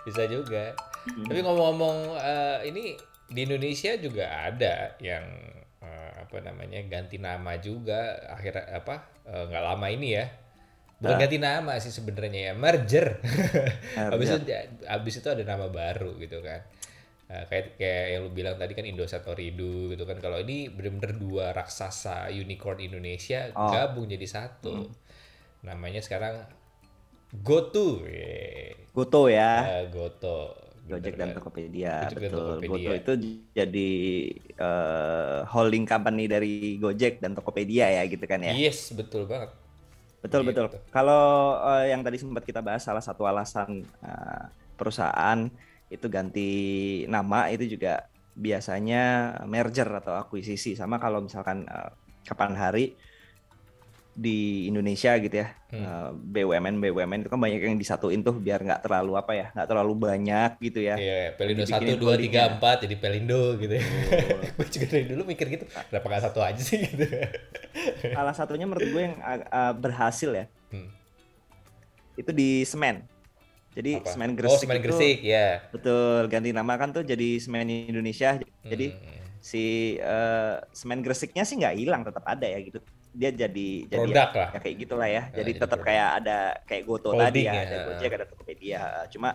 bisa 0.07 0.23
juga. 0.31 0.71
Hmm. 1.01 1.25
tapi 1.25 1.41
ngomong-ngomong 1.41 1.97
uh, 2.13 2.61
ini 2.61 2.93
di 3.25 3.39
Indonesia 3.41 3.97
juga 3.97 4.53
ada 4.53 4.93
yang 5.01 5.25
uh, 5.81 6.11
apa 6.21 6.37
namanya 6.45 6.79
ganti 6.87 7.17
nama 7.17 7.57
juga 7.57 8.17
akhir 8.31 8.71
apa 8.71 9.25
nggak 9.27 9.63
uh, 9.63 9.67
lama 9.73 9.87
ini 9.89 10.17
ya 10.17 10.25
bukan 11.01 11.15
uh. 11.17 11.21
ganti 11.21 11.37
nama 11.41 11.73
sih 11.81 11.93
sebenarnya 11.93 12.51
ya 12.51 12.53
merger 12.53 13.19
habis 14.13 14.29
itu 14.31 14.45
habis 14.85 15.13
itu 15.17 15.27
ada 15.27 15.43
nama 15.43 15.67
baru 15.67 16.17
gitu 16.21 16.39
kan 16.39 16.61
Nah, 17.31 17.47
kayak 17.47 17.79
kayak 17.79 18.05
yang 18.11 18.21
lu 18.27 18.31
bilang 18.35 18.59
tadi 18.59 18.75
kan 18.75 18.83
Indosat 18.83 19.23
Oridu 19.23 19.95
gitu 19.95 20.03
kan. 20.03 20.19
Kalau 20.19 20.43
ini 20.43 20.67
benar-benar 20.67 21.15
dua 21.15 21.45
raksasa 21.55 22.27
unicorn 22.27 22.83
Indonesia 22.83 23.47
oh. 23.55 23.71
gabung 23.71 24.11
jadi 24.11 24.27
satu. 24.27 24.91
Hmm. 24.91 24.91
Namanya 25.63 26.03
sekarang 26.03 26.43
GoTo. 27.31 28.03
GoTo 28.91 29.21
ya. 29.31 29.79
Uh, 29.79 29.85
GoTo. 29.87 30.59
Gojek 30.87 31.13
dan 31.15 31.37
Tokopedia. 31.37 32.09
Gojek 32.09 32.17
Betul. 32.17 32.29
Dan 32.29 32.41
Tokopedia. 32.41 32.69
GoTo 32.69 32.93
itu 32.97 33.13
jadi 33.53 33.89
uh, 34.57 35.39
holding 35.47 35.85
company 35.85 36.25
dari 36.25 36.81
Gojek 36.81 37.21
dan 37.21 37.37
Tokopedia 37.37 37.87
ya 37.89 38.03
gitu 38.09 38.25
kan 38.25 38.41
ya. 38.41 38.53
Yes, 38.53 38.91
betul 38.91 39.29
banget. 39.29 39.53
Betul 40.21 40.41
gitu. 40.45 40.49
betul. 40.53 40.65
Kalau 40.93 41.57
uh, 41.61 41.85
yang 41.85 42.01
tadi 42.05 42.17
sempat 42.21 42.45
kita 42.45 42.61
bahas 42.61 42.85
salah 42.85 43.01
satu 43.01 43.25
alasan 43.25 43.85
uh, 44.05 44.49
perusahaan 44.77 45.49
itu 45.91 46.07
ganti 46.07 46.51
nama 47.05 47.51
itu 47.51 47.67
juga 47.77 48.07
biasanya 48.31 49.35
merger 49.43 49.91
atau 49.91 50.15
akuisisi 50.15 50.73
sama 50.73 50.97
kalau 50.97 51.19
misalkan 51.19 51.67
uh, 51.67 51.91
kapan 52.23 52.53
hari 52.55 52.85
di 54.11 54.67
Indonesia 54.67 55.15
gitu 55.23 55.35
ya 55.39 55.55
hmm. 55.71 55.83
eh, 55.83 56.09
BUMN 56.11 56.83
BUMN 56.83 57.19
itu 57.23 57.29
kan 57.31 57.39
banyak 57.39 57.63
yang 57.63 57.79
disatuin 57.79 58.19
tuh 58.19 58.35
biar 58.35 58.59
nggak 58.59 58.83
terlalu 58.83 59.15
apa 59.15 59.31
ya 59.31 59.47
nggak 59.55 59.67
terlalu 59.71 59.93
banyak 59.95 60.51
gitu 60.59 60.79
ya 60.83 60.95
iya 60.99 61.31
Pelindo 61.39 61.63
satu 61.63 61.95
dua 61.95 62.19
tiga 62.19 62.59
empat 62.59 62.83
jadi 62.83 62.95
Pelindo 62.99 63.55
gitu 63.55 63.79
ya. 63.79 63.83
Oh. 63.83 64.39
gue 64.59 64.67
juga 64.67 64.85
dari 64.91 65.05
dulu 65.07 65.23
mikir 65.23 65.47
gitu 65.47 65.65
kenapa 65.87 66.05
nggak 66.11 66.23
satu 66.27 66.39
aja 66.43 66.59
sih 66.59 66.83
gitu 66.83 67.07
salah 68.15 68.35
satunya 68.35 68.67
menurut 68.67 68.83
gue 68.83 69.01
yang 69.01 69.15
uh, 69.47 69.71
berhasil 69.71 70.29
ya 70.35 70.45
hmm. 70.75 70.89
itu 72.19 72.31
di 72.35 72.67
semen 72.67 73.07
jadi 73.71 74.03
Apa? 74.03 74.11
semen 74.11 74.31
oh, 74.31 74.35
Gresik. 74.35 74.51
Oh, 74.51 74.61
semen 74.67 74.79
Gresik, 74.83 75.17
itu, 75.23 75.31
ya. 75.31 75.63
Betul, 75.71 76.27
ganti 76.27 76.51
nama 76.51 76.75
kan 76.75 76.91
tuh 76.91 77.07
jadi 77.07 77.39
semen 77.39 77.71
Indonesia. 77.71 78.35
Jadi 78.67 78.91
hmm. 78.91 79.39
si 79.39 79.95
uh, 80.03 80.59
semen 80.75 80.99
Gresiknya 80.99 81.47
sih 81.47 81.55
nggak 81.55 81.79
hilang, 81.79 82.03
tetap 82.03 82.27
ada 82.27 82.43
ya 82.43 82.59
gitu. 82.59 82.83
Dia 83.11 83.29
jadi 83.35 83.69
Produk 83.91 84.07
jadi 84.07 84.11
ya, 84.11 84.25
lah. 84.31 84.49
ya 84.55 84.59
kayak 84.63 84.75
gitulah 84.79 85.09
ya. 85.09 85.23
Nah, 85.27 85.35
jadi, 85.35 85.51
tetap 85.59 85.79
kayak 85.83 86.09
ada 86.23 86.37
kayak 86.63 86.83
Goto 86.87 87.11
tadi 87.11 87.41
ya, 87.43 87.53
ya, 87.53 87.61
ada 87.67 87.77
Gojek, 87.91 88.11
ada 88.15 88.25
Tokopedia. 88.27 88.81
Cuma 89.11 89.29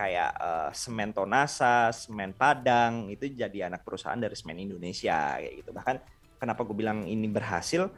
kayak 0.00 0.30
uh, 0.40 0.70
semen 0.72 1.12
Tonasa, 1.12 1.92
semen 1.92 2.32
Padang 2.32 3.12
itu 3.12 3.28
jadi 3.28 3.68
anak 3.68 3.84
perusahaan 3.84 4.16
dari 4.16 4.32
semen 4.32 4.56
Indonesia 4.56 5.36
kayak 5.36 5.54
gitu. 5.60 5.70
Bahkan 5.76 5.96
kenapa 6.40 6.64
gue 6.64 6.76
bilang 6.76 7.04
ini 7.04 7.28
berhasil 7.28 7.92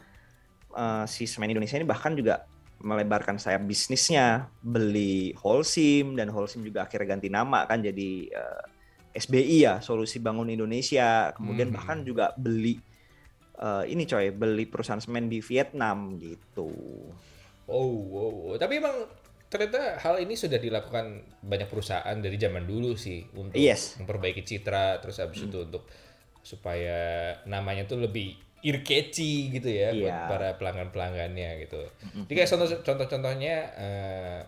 uh, 0.74 1.04
si 1.06 1.30
semen 1.30 1.54
Indonesia 1.54 1.78
ini 1.78 1.86
bahkan 1.86 2.18
juga 2.18 2.42
melebarkan 2.82 3.38
sayap 3.38 3.62
bisnisnya, 3.62 4.50
beli 4.58 5.30
Holcim 5.38 6.18
dan 6.18 6.34
Holcim 6.34 6.66
juga 6.66 6.82
akhirnya 6.82 7.14
ganti 7.14 7.30
nama 7.30 7.62
kan 7.62 7.78
jadi 7.78 8.10
uh, 8.34 8.62
eh, 9.14 9.22
SBI 9.22 9.58
ya, 9.62 9.74
Solusi 9.78 10.18
Bangun 10.18 10.50
Indonesia. 10.50 11.30
Kemudian 11.38 11.70
hmm. 11.70 11.76
bahkan 11.78 12.02
juga 12.02 12.34
beli 12.34 12.82
uh, 13.58 13.84
ini 13.84 14.08
coy, 14.08 14.32
beli 14.32 14.64
perusahaan 14.64 15.02
semen 15.02 15.28
di 15.28 15.42
Vietnam 15.42 16.16
gitu. 16.16 16.70
Oh, 17.68 17.92
wow, 18.08 18.30
wow. 18.52 18.56
tapi 18.60 18.78
emang 18.80 19.08
ternyata 19.52 20.00
hal 20.00 20.16
ini 20.24 20.32
sudah 20.32 20.56
dilakukan 20.56 21.28
banyak 21.44 21.68
perusahaan 21.68 22.16
dari 22.16 22.40
zaman 22.40 22.64
dulu 22.64 22.96
sih 22.96 23.20
untuk 23.36 23.60
yes. 23.60 24.00
memperbaiki 24.00 24.40
citra 24.48 24.96
terus 25.04 25.20
habis 25.20 25.44
hmm. 25.44 25.48
itu 25.52 25.58
untuk 25.68 25.84
supaya 26.40 27.36
namanya 27.44 27.84
tuh 27.84 28.00
lebih 28.00 28.32
catchy 28.62 29.52
gitu 29.52 29.68
ya 29.68 29.90
yeah. 29.90 29.98
buat 29.98 30.16
para 30.30 30.48
pelanggan-pelanggannya 30.56 31.66
gitu. 31.66 31.82
Jadi 32.24 32.32
kayak 32.32 32.48
contoh 32.48 32.68
contoh-contohnya 32.80 33.56
uh, 33.74 34.40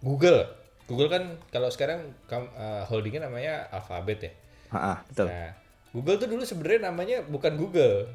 Google. 0.00 0.48
Google 0.88 1.10
kan 1.10 1.24
kalau 1.52 1.68
sekarang 1.68 2.14
uh, 2.32 2.82
holdingnya 2.88 3.28
namanya 3.28 3.68
Alphabet 3.70 4.18
ya. 4.30 4.32
Ah, 4.72 4.98
betul. 5.06 5.28
Nah, 5.28 5.50
Google 5.96 6.20
tuh 6.20 6.28
dulu 6.28 6.44
sebenarnya 6.44 6.92
namanya 6.92 7.24
bukan 7.24 7.56
Google. 7.56 8.12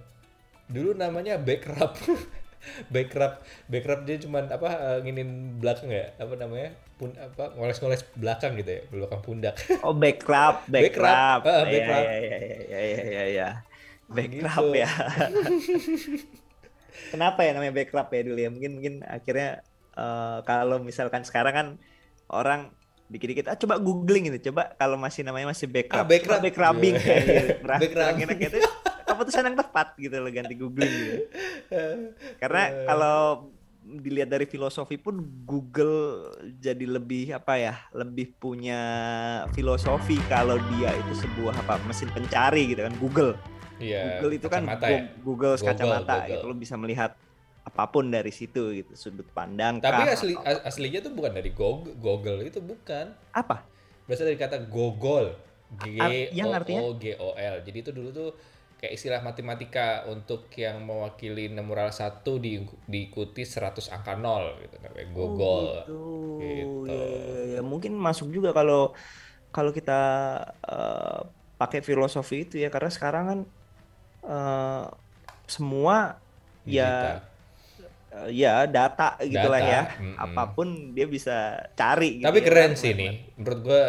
Dulu 0.70 0.94
namanya 0.94 1.42
Backrub. 1.42 1.98
backrub 2.94 3.42
backrub 3.66 4.06
dia 4.06 4.22
cuma 4.22 4.46
apa 4.46 4.70
uh, 4.70 5.00
nginin 5.02 5.58
belakang 5.58 5.90
ya 5.90 6.14
apa 6.22 6.38
namanya 6.38 6.78
pun 6.94 7.10
apa 7.18 7.58
ngoles-ngoles 7.58 8.06
belakang 8.14 8.54
gitu 8.54 8.70
ya 8.70 8.82
belakang 8.94 9.18
pundak 9.26 9.58
oh 9.82 9.98
backrub 9.98 10.62
backrub 10.70 11.42
backrub 11.42 11.44
uh, 11.50 11.66
backrub 11.66 12.04
ya 12.06 12.18
ya 12.22 12.38
ya 12.38 12.70
ya 12.70 13.02
ya, 13.02 13.24
ya 13.26 13.50
backrub 14.12 14.76
gitu. 14.76 14.84
ya. 14.84 14.90
Kenapa 17.12 17.48
ya 17.48 17.52
namanya 17.56 17.74
backrub 17.76 18.08
ya 18.12 18.22
dulu 18.24 18.40
ya? 18.40 18.50
Mungkin 18.52 18.72
mungkin 18.78 18.96
akhirnya 19.08 19.64
uh, 19.96 20.44
kalau 20.44 20.84
misalkan 20.84 21.24
sekarang 21.24 21.54
kan 21.56 21.68
orang 22.28 22.76
dikit-dikit 23.12 23.46
ah 23.52 23.58
coba 23.60 23.76
googling 23.78 24.32
itu 24.32 24.52
coba 24.52 24.72
kalau 24.80 24.96
masih 24.96 25.28
namanya 25.28 25.52
masih 25.52 25.68
backrub 25.68 26.00
ah, 26.00 26.08
backrub 26.08 26.40
backrubbing 26.40 26.96
yeah. 26.96 27.24
gitu. 27.28 27.54
backrubbing 27.68 28.40
gitu 28.40 28.58
keputusan 29.04 29.52
yang 29.52 29.58
tepat 29.60 29.88
gitu 30.00 30.16
loh 30.16 30.32
ganti 30.32 30.56
googling 30.56 30.92
gitu 30.92 31.16
karena 32.42 32.64
uh. 32.72 32.86
kalau 32.88 33.20
dilihat 33.82 34.30
dari 34.30 34.46
filosofi 34.46 34.96
pun 34.96 35.20
Google 35.44 36.32
jadi 36.62 36.86
lebih 36.86 37.34
apa 37.34 37.58
ya 37.58 37.74
lebih 37.98 38.38
punya 38.38 38.80
filosofi 39.58 40.22
kalau 40.30 40.56
dia 40.78 40.94
itu 40.96 41.26
sebuah 41.26 41.66
apa 41.66 41.82
mesin 41.90 42.08
pencari 42.14 42.72
gitu 42.72 42.88
kan 42.88 42.96
Google 43.02 43.34
Iya, 43.82 44.22
Google 44.22 44.34
itu 44.38 44.48
kan 44.48 44.62
ya? 44.70 44.78
Google, 44.78 45.02
Google 45.26 45.56
kacamata 45.58 46.14
Google. 46.22 46.30
gitu 46.30 46.46
lo 46.46 46.54
bisa 46.54 46.76
melihat 46.78 47.18
apa 47.62 47.84
pun 47.94 48.10
dari 48.10 48.34
situ 48.34 48.74
gitu 48.74 48.98
sudut 48.98 49.30
pandang 49.38 49.78
tapi 49.78 50.02
kah, 50.02 50.18
asli 50.18 50.34
atau... 50.34 50.66
aslinya 50.66 51.00
tuh 51.06 51.14
bukan 51.14 51.32
dari 51.38 51.54
Google 51.54 51.94
Google 52.02 52.42
itu 52.42 52.58
bukan. 52.58 53.14
Apa? 53.38 53.62
Berasal 54.10 54.34
dari 54.34 54.40
kata 54.42 54.66
Gogol 54.66 55.38
G 55.80 56.02
O 56.02 56.10
O 56.82 56.88
G 56.98 57.06
O 57.22 57.38
L. 57.38 57.56
Jadi 57.62 57.78
itu 57.80 57.92
dulu 57.94 58.10
tuh 58.12 58.30
kayak 58.82 58.98
istilah 58.98 59.22
matematika 59.22 60.10
untuk 60.10 60.50
yang 60.58 60.82
mewakili 60.82 61.54
numeral 61.54 61.94
satu 61.94 62.42
di, 62.42 62.66
diikuti 62.90 63.46
100 63.46 63.78
angka 63.94 64.18
nol 64.18 64.58
gitu 64.58 64.76
namanya 64.82 65.08
Gogol. 65.14 65.66
oh, 65.86 66.42
gitu, 66.42 66.42
gitu. 66.42 66.90
Ya, 66.90 66.98
ya, 66.98 67.42
ya, 67.56 67.62
mungkin 67.62 67.94
masuk 67.94 68.34
juga 68.34 68.58
kalau 68.58 68.98
kalau 69.54 69.70
kita 69.70 70.02
uh, 70.66 71.30
pakai 71.62 71.86
filosofi 71.86 72.50
itu 72.50 72.58
ya 72.58 72.74
karena 72.74 72.90
sekarang 72.90 73.24
kan 73.30 73.40
uh, 74.26 74.90
semua 75.46 76.18
ya 76.66 77.22
uh, 78.12 78.30
ya 78.30 78.68
data 78.68 79.18
gitulah 79.24 79.62
ya. 79.62 79.82
Mm 79.98 80.14
-mm. 80.14 80.16
apa 80.20 80.44
pun 80.54 80.68
dia 80.92 81.08
bisa 81.08 81.68
cari 81.74 82.22
gitu 82.22 82.28
tapi 82.28 82.40
ya, 82.44 82.46
keren 82.46 82.72
kan? 82.76 82.80
sih 82.80 82.92
nih 82.94 83.14
menurut 83.40 83.60
gua 83.64 83.84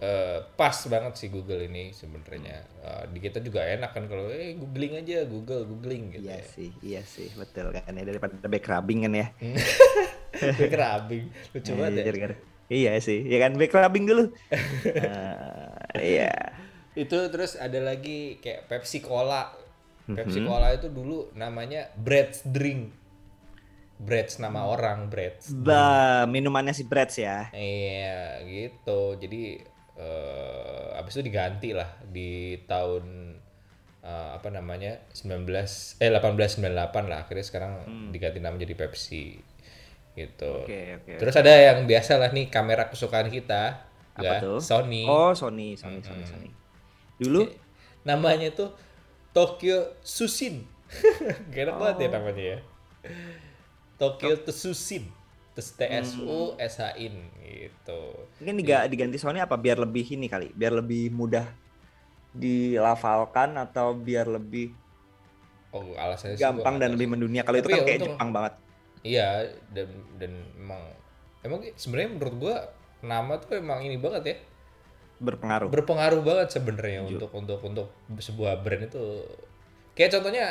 uh, 0.00 0.38
pas 0.56 0.76
banget 0.88 1.12
sih 1.16 1.28
Google 1.32 1.64
ini 1.64 1.92
sebenarnya. 1.92 2.64
Uh, 2.82 3.04
di 3.10 3.18
kita 3.22 3.40
juga 3.40 3.64
enak 3.64 3.90
kan 3.96 4.04
kalau 4.06 4.28
eh 4.28 4.54
googling 4.56 5.00
aja 5.00 5.24
Google 5.26 5.66
googling 5.66 6.16
gitu 6.16 6.28
iya 6.28 6.38
ya. 6.40 6.44
sih 6.44 6.70
iya 6.82 7.02
sih. 7.04 7.28
Betul 7.34 7.72
kan 7.72 7.92
ya 7.92 8.04
daripada 8.04 8.34
backrubbing 8.46 9.08
kan 9.08 9.12
ya. 9.14 9.26
Backrubbing. 10.36 11.24
Lucu 11.56 11.72
iya, 11.72 11.80
banget 11.80 12.04
ya. 12.04 12.28
iya 12.68 12.92
sih 13.00 13.20
ya 13.24 13.38
kan? 13.40 13.56
Backrubbing 13.56 14.04
dulu. 14.04 14.24
Uh, 14.84 15.76
iya. 16.16 16.32
Itu 16.96 17.28
terus 17.28 17.56
ada 17.56 17.80
lagi 17.80 18.40
kayak 18.40 18.68
Pepsi 18.68 19.00
Cola. 19.04 19.52
Pepsi 20.06 20.38
mm 20.38 20.46
-hmm. 20.46 20.50
Cola 20.54 20.68
itu 20.70 20.86
dulu 20.86 21.34
namanya 21.34 21.90
Bread's 21.98 22.46
Drink 22.46 23.05
Breads 23.96 24.38
nama 24.42 24.68
orang 24.68 25.08
Breads 25.08 25.52
ba 25.52 26.24
minumannya 26.28 26.76
si 26.76 26.84
Breads 26.84 27.16
ya 27.16 27.48
iya 27.56 28.40
gitu 28.44 29.16
jadi 29.16 29.64
uh, 29.96 31.00
abis 31.00 31.20
itu 31.20 31.32
diganti 31.32 31.72
lah 31.72 31.88
di 32.04 32.60
tahun 32.68 33.36
uh, 34.04 34.36
apa 34.36 34.48
namanya 34.52 35.00
19 35.16 35.48
eh 36.00 36.10
1898 36.12 36.68
lah 37.10 37.18
akhirnya 37.24 37.44
sekarang 37.44 37.72
hmm. 37.88 38.10
diganti 38.12 38.38
nama 38.42 38.56
jadi 38.60 38.74
Pepsi 38.76 39.36
gitu 40.16 40.64
okay, 40.64 40.96
okay, 40.96 41.20
terus 41.20 41.36
ada 41.36 41.52
yang 41.52 41.84
biasa 41.84 42.16
lah 42.16 42.32
nih 42.32 42.48
kamera 42.48 42.88
kesukaan 42.88 43.28
kita 43.28 43.84
apa 44.16 44.40
ya, 44.40 44.40
tuh 44.40 44.64
Sony 44.64 45.04
oh 45.04 45.36
Sony 45.36 45.76
Sony 45.76 46.00
Sony 46.00 46.24
hmm. 46.24 46.30
Sony 46.32 46.50
Dulu 47.16 47.48
namanya 48.04 48.52
tuh 48.52 48.76
Tokyo 49.32 49.96
Sushin. 50.04 50.64
Gak 51.52 51.68
enak 51.68 51.76
oh. 51.76 51.80
banget 51.80 51.96
ya 51.96 52.08
oh. 52.08 52.12
namanya 52.20 52.44
ya. 52.44 52.58
Tokyo 53.96 54.36
Tsushin. 54.40 55.08
Terus 55.56 55.72
TSU 55.72 56.52
SHIN 56.60 57.14
gitu. 57.40 58.00
Mungkin 58.44 58.56
diga- 58.60 58.84
diganti 58.84 59.16
soalnya 59.16 59.48
apa 59.48 59.56
biar 59.56 59.80
lebih 59.80 60.04
ini 60.12 60.28
kali, 60.28 60.52
biar 60.52 60.76
lebih 60.76 61.08
mudah 61.08 61.48
dilafalkan 62.36 63.56
atau 63.56 63.96
biar 63.96 64.28
lebih 64.28 64.76
Oh, 65.72 65.92
alasannya 65.92 66.40
gampang 66.40 66.80
dan 66.80 66.96
lebih 66.96 67.08
mendunia. 67.10 67.44
Kalau 67.44 67.60
itu 67.60 67.68
kan 67.68 67.76
ya 67.76 67.84
kayak 67.84 68.00
untung- 68.00 68.16
Jepang 68.16 68.30
banget. 68.32 68.52
Iya, 69.00 69.28
dan 69.76 69.88
dan 70.16 70.32
emang 70.56 70.82
emang 71.44 71.60
sebenarnya 71.76 72.10
menurut 72.16 72.34
gua 72.36 72.56
nama 73.00 73.36
tuh 73.36 73.60
emang 73.60 73.84
ini 73.84 74.00
banget 74.00 74.22
ya. 74.24 74.36
Berpengaruh. 75.20 75.68
Berpengaruh 75.68 76.20
banget 76.20 76.48
sebenarnya 76.52 77.04
untuk 77.04 77.28
untuk 77.32 77.60
untuk 77.60 77.88
sebuah 78.08 78.60
brand 78.60 78.88
itu. 78.88 79.24
Kayak 79.92 80.16
contohnya 80.16 80.46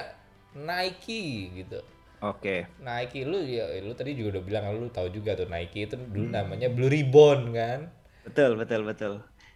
Nike 0.53 1.21
gitu. 1.57 1.81
Oke. 2.25 2.65
Nike 2.81 3.21
lu 3.21 3.37
ya 3.45 3.69
lu 3.85 3.93
tadi 3.93 4.17
juga 4.17 4.39
udah 4.39 4.43
bilang 4.43 4.63
lu 4.73 4.89
tahu 4.89 5.13
juga 5.13 5.37
tuh 5.37 5.45
Nike 5.45 5.85
itu 5.85 5.93
dulu 5.93 6.25
Hmm. 6.25 6.33
namanya 6.33 6.67
Blue 6.73 6.89
Ribbon 6.89 7.53
kan. 7.53 7.79
Betul, 8.25 8.57
betul, 8.57 8.81
betul. 8.81 9.13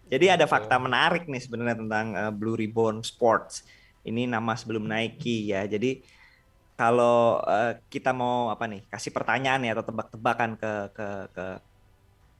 Jadi 0.10 0.26
ada 0.30 0.46
fakta 0.46 0.78
menarik 0.78 1.26
nih 1.26 1.42
sebenarnya 1.42 1.78
tentang 1.82 2.06
uh, 2.14 2.32
Blue 2.34 2.54
Ribbon 2.54 3.02
Sports. 3.02 3.66
Ini 4.06 4.30
nama 4.30 4.54
sebelum 4.54 4.86
Nike 4.86 5.50
ya. 5.50 5.66
Jadi 5.66 6.02
kalau 6.78 7.42
uh, 7.44 7.78
kita 7.90 8.14
mau 8.14 8.50
apa 8.54 8.66
nih 8.66 8.86
kasih 8.88 9.12
pertanyaan 9.12 9.66
ya 9.66 9.74
atau 9.78 9.86
tebak-tebakan 9.90 10.56
ke 10.56 10.74
ke 10.94 11.08
ke 11.34 11.46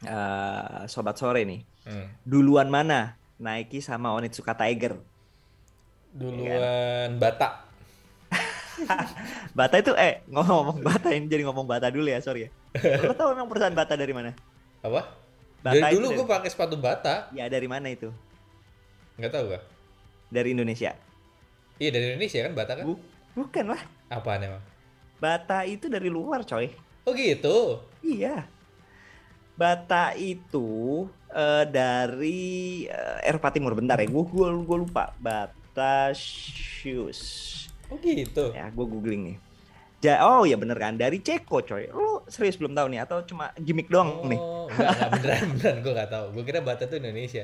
uh, 0.08 0.86
sobat 0.86 1.18
sore 1.18 1.46
nih. 1.46 1.62
Hmm. 1.86 2.06
Duluan 2.26 2.70
mana 2.70 3.18
Nike 3.38 3.82
sama 3.82 4.14
Onitsuka 4.14 4.54
Tiger? 4.54 4.98
Duluan 6.10 7.22
Bata. 7.22 7.69
Bata 9.58 9.76
itu 9.78 9.92
eh 9.96 10.24
ngomong 10.28 10.80
Bata 10.80 11.10
ini 11.12 11.26
jadi 11.26 11.44
ngomong 11.46 11.66
Bata 11.66 11.90
dulu 11.90 12.08
ya 12.08 12.20
sorry 12.20 12.48
ya. 12.48 12.50
Lo 13.02 13.14
tahu 13.14 13.34
emang 13.34 13.48
perusahaan 13.48 13.74
Bata 13.74 13.94
dari 13.94 14.14
mana? 14.14 14.32
Apa? 14.80 15.02
Bata 15.60 15.76
dari 15.76 15.96
dulu 15.96 16.08
dari- 16.10 16.18
gue 16.18 16.28
pakai 16.28 16.50
sepatu 16.50 16.76
Bata. 16.80 17.28
Ya 17.32 17.46
dari 17.48 17.68
mana 17.68 17.92
itu? 17.92 18.10
Nggak 19.20 19.32
tahu 19.32 19.44
gak? 19.52 19.64
Dari 20.30 20.50
Indonesia. 20.54 20.96
Iya 21.78 21.90
dari 21.90 22.06
Indonesia 22.14 22.40
kan 22.44 22.54
Bata 22.54 22.72
kan? 22.76 22.84
Bu- 22.86 23.04
bukan 23.36 23.66
lah. 23.72 23.82
Apaan 24.08 24.42
emang? 24.42 24.64
Bata 25.20 25.64
itu 25.64 25.88
dari 25.88 26.08
luar 26.08 26.44
coy. 26.44 26.72
Oh 27.04 27.12
gitu. 27.12 27.84
Iya. 28.00 28.48
Bata 29.54 30.16
itu 30.16 31.04
eh, 31.30 31.66
dari 31.68 32.42
eh, 32.88 33.20
Eropa 33.28 33.52
Timur 33.52 33.76
bentar 33.76 34.00
ya. 34.00 34.08
Gue 34.08 34.24
gua, 34.24 34.56
gua 34.56 34.78
lupa. 34.80 35.04
Bata 35.20 36.16
shoes. 36.16 37.68
Oh 37.90 37.98
gitu. 37.98 38.54
Ya, 38.54 38.70
gue 38.70 38.86
googling 38.86 39.22
nih. 39.34 39.38
Ja, 40.00 40.24
oh 40.24 40.48
ya 40.48 40.56
bener 40.56 40.80
kan 40.80 40.96
dari 40.96 41.20
Ceko 41.20 41.60
coy. 41.60 41.92
Lu 41.92 42.24
serius 42.32 42.56
belum 42.56 42.72
tahu 42.72 42.88
nih 42.88 43.04
atau 43.04 43.20
cuma 43.28 43.52
gimmick 43.60 43.92
doang 43.92 44.30
nih? 44.30 44.40
Oh, 44.70 44.70
enggak, 44.70 44.94
enggak 44.96 45.10
beneran, 45.18 45.48
beneran 45.58 45.78
gue 45.82 45.94
gak 45.98 46.12
tahu. 46.14 46.26
Gue 46.38 46.44
kira 46.46 46.60
Bata 46.62 46.84
tuh 46.86 46.98
Indonesia. 47.02 47.44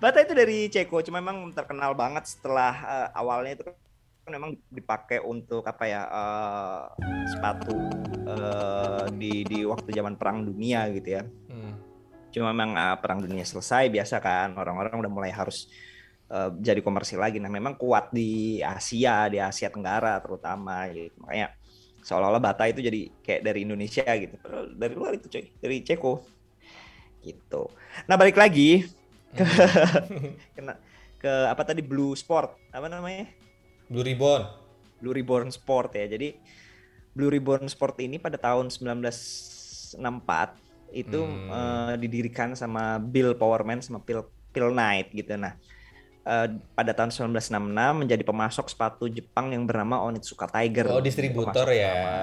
Bata 0.00 0.18
itu 0.24 0.32
dari 0.32 0.58
Ceko, 0.72 1.04
cuma 1.04 1.20
memang 1.20 1.52
terkenal 1.52 1.92
banget 1.92 2.24
setelah 2.24 2.72
eh, 2.72 3.08
awalnya 3.14 3.52
itu 3.60 3.62
kan 3.68 4.32
memang 4.32 4.56
dipakai 4.72 5.20
untuk 5.20 5.60
apa 5.68 5.84
ya 5.84 6.02
eh, 6.08 6.82
sepatu 7.28 7.76
eh, 8.24 9.04
di 9.14 9.44
di 9.44 9.58
waktu 9.68 9.92
zaman 9.92 10.16
Perang 10.16 10.48
Dunia 10.48 10.88
gitu 10.88 11.20
ya. 11.20 11.22
Hmm. 11.52 11.76
Cuma 12.32 12.50
memang 12.56 12.74
eh, 12.74 12.96
Perang 12.98 13.20
Dunia 13.22 13.44
selesai 13.44 13.92
biasa 13.92 14.18
kan 14.24 14.56
orang-orang 14.56 15.04
udah 15.04 15.12
mulai 15.12 15.30
harus 15.30 15.68
eh, 16.34 16.50
jadi 16.60 16.80
komersil 16.86 17.20
lagi. 17.22 17.38
Nah 17.42 17.50
memang 17.52 17.74
kuat 17.78 18.10
di 18.10 18.58
Asia, 18.62 19.30
di 19.32 19.38
Asia 19.38 19.68
Tenggara 19.74 20.18
terutama 20.24 20.86
gitu. 20.90 21.14
Makanya 21.22 21.48
seolah-olah 22.04 22.42
Bata 22.42 22.64
itu 22.68 22.80
jadi 22.84 23.00
kayak 23.24 23.42
dari 23.46 23.60
Indonesia 23.66 24.04
gitu. 24.04 24.36
Dari 24.76 24.94
luar 24.98 25.12
itu 25.18 25.26
coy, 25.32 25.44
dari 25.62 25.76
Ceko 25.86 26.14
gitu. 27.24 27.62
Nah 28.08 28.16
balik 28.20 28.36
lagi 28.36 28.84
ke 29.34 29.44
kena 30.56 30.74
ke 31.18 31.32
apa 31.50 31.62
tadi 31.64 31.80
Blue 31.82 32.14
Sport 32.14 32.54
apa 32.70 32.86
namanya 32.86 33.26
Blue 33.88 34.04
Ribbon. 34.04 34.42
Blue 35.00 35.14
Ribbon 35.14 35.50
Sport 35.52 35.96
ya 35.98 36.06
jadi 36.08 36.36
Blue 37.16 37.30
Ribbon 37.30 37.66
Sport 37.70 37.96
ini 38.02 38.18
pada 38.18 38.38
tahun 38.38 38.70
1964 38.70 40.58
itu 40.94 41.20
Hmm. 41.20 41.50
eh, 41.50 41.94
didirikan 41.98 42.54
sama 42.54 42.98
Bill 43.02 43.34
Powerman 43.34 43.82
sama 43.82 43.98
Phil 44.06 44.22
Phil 44.54 44.70
Knight 44.70 45.10
gitu 45.10 45.34
nah 45.34 45.58
eh, 46.24 46.48
pada 46.72 46.92
tahun 46.92 47.10
1966 47.10 47.60
menjadi 47.94 48.22
pemasok 48.22 48.66
sepatu 48.66 49.04
Jepang 49.06 49.52
yang 49.52 49.64
bernama 49.64 50.00
Onitsuka 50.02 50.44
Tiger 50.46 50.88
Oh 50.88 50.98
distributor 50.98 51.52
Pemasok 51.52 51.70
ya. 51.70 51.92
utama. 51.92 52.14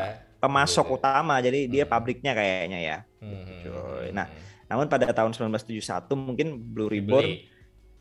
pemasok 0.41 0.85
Iya. 0.85 0.93
utama 0.93 1.35
jadi 1.37 1.59
dia 1.65 1.83
Hmm. 1.83 1.91
pabriknya 1.91 2.33
kayaknya 2.33 2.79
ya 2.79 2.97
Hmm. 3.17 3.61
Coy. 3.61 4.09
Nah, 4.09 4.25
namun 4.65 4.85
pada 4.87 5.05
tahun 5.07 5.31
1971 5.31 6.17
mungkin 6.17 6.57
Blue 6.57 6.87
Ribbon 6.87 7.21
Dibeli. 7.21 7.45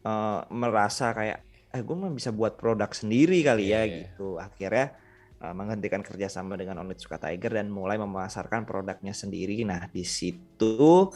eh, 0.00 0.40
merasa 0.50 1.12
kayak 1.12 1.38
eh 1.70 1.80
gue 1.80 1.92
mah 1.94 2.10
bisa 2.10 2.30
buat 2.30 2.56
produk 2.56 2.90
sendiri 2.90 3.44
kali 3.44 3.68
ya 3.68 3.84
Iya. 3.84 4.08
gitu 4.08 4.36
akhirnya 4.36 4.96
eh, 5.36 5.52
menghentikan 5.52 6.00
kerjasama 6.00 6.56
dengan 6.56 6.80
Onitsuka 6.80 7.16
Tiger 7.16 7.52
dan 7.54 7.68
mulai 7.68 7.96
memasarkan 7.96 8.64
produknya 8.64 9.12
sendiri 9.12 9.60
nah 9.62 9.84
di 9.86 10.02
situ 10.02 11.12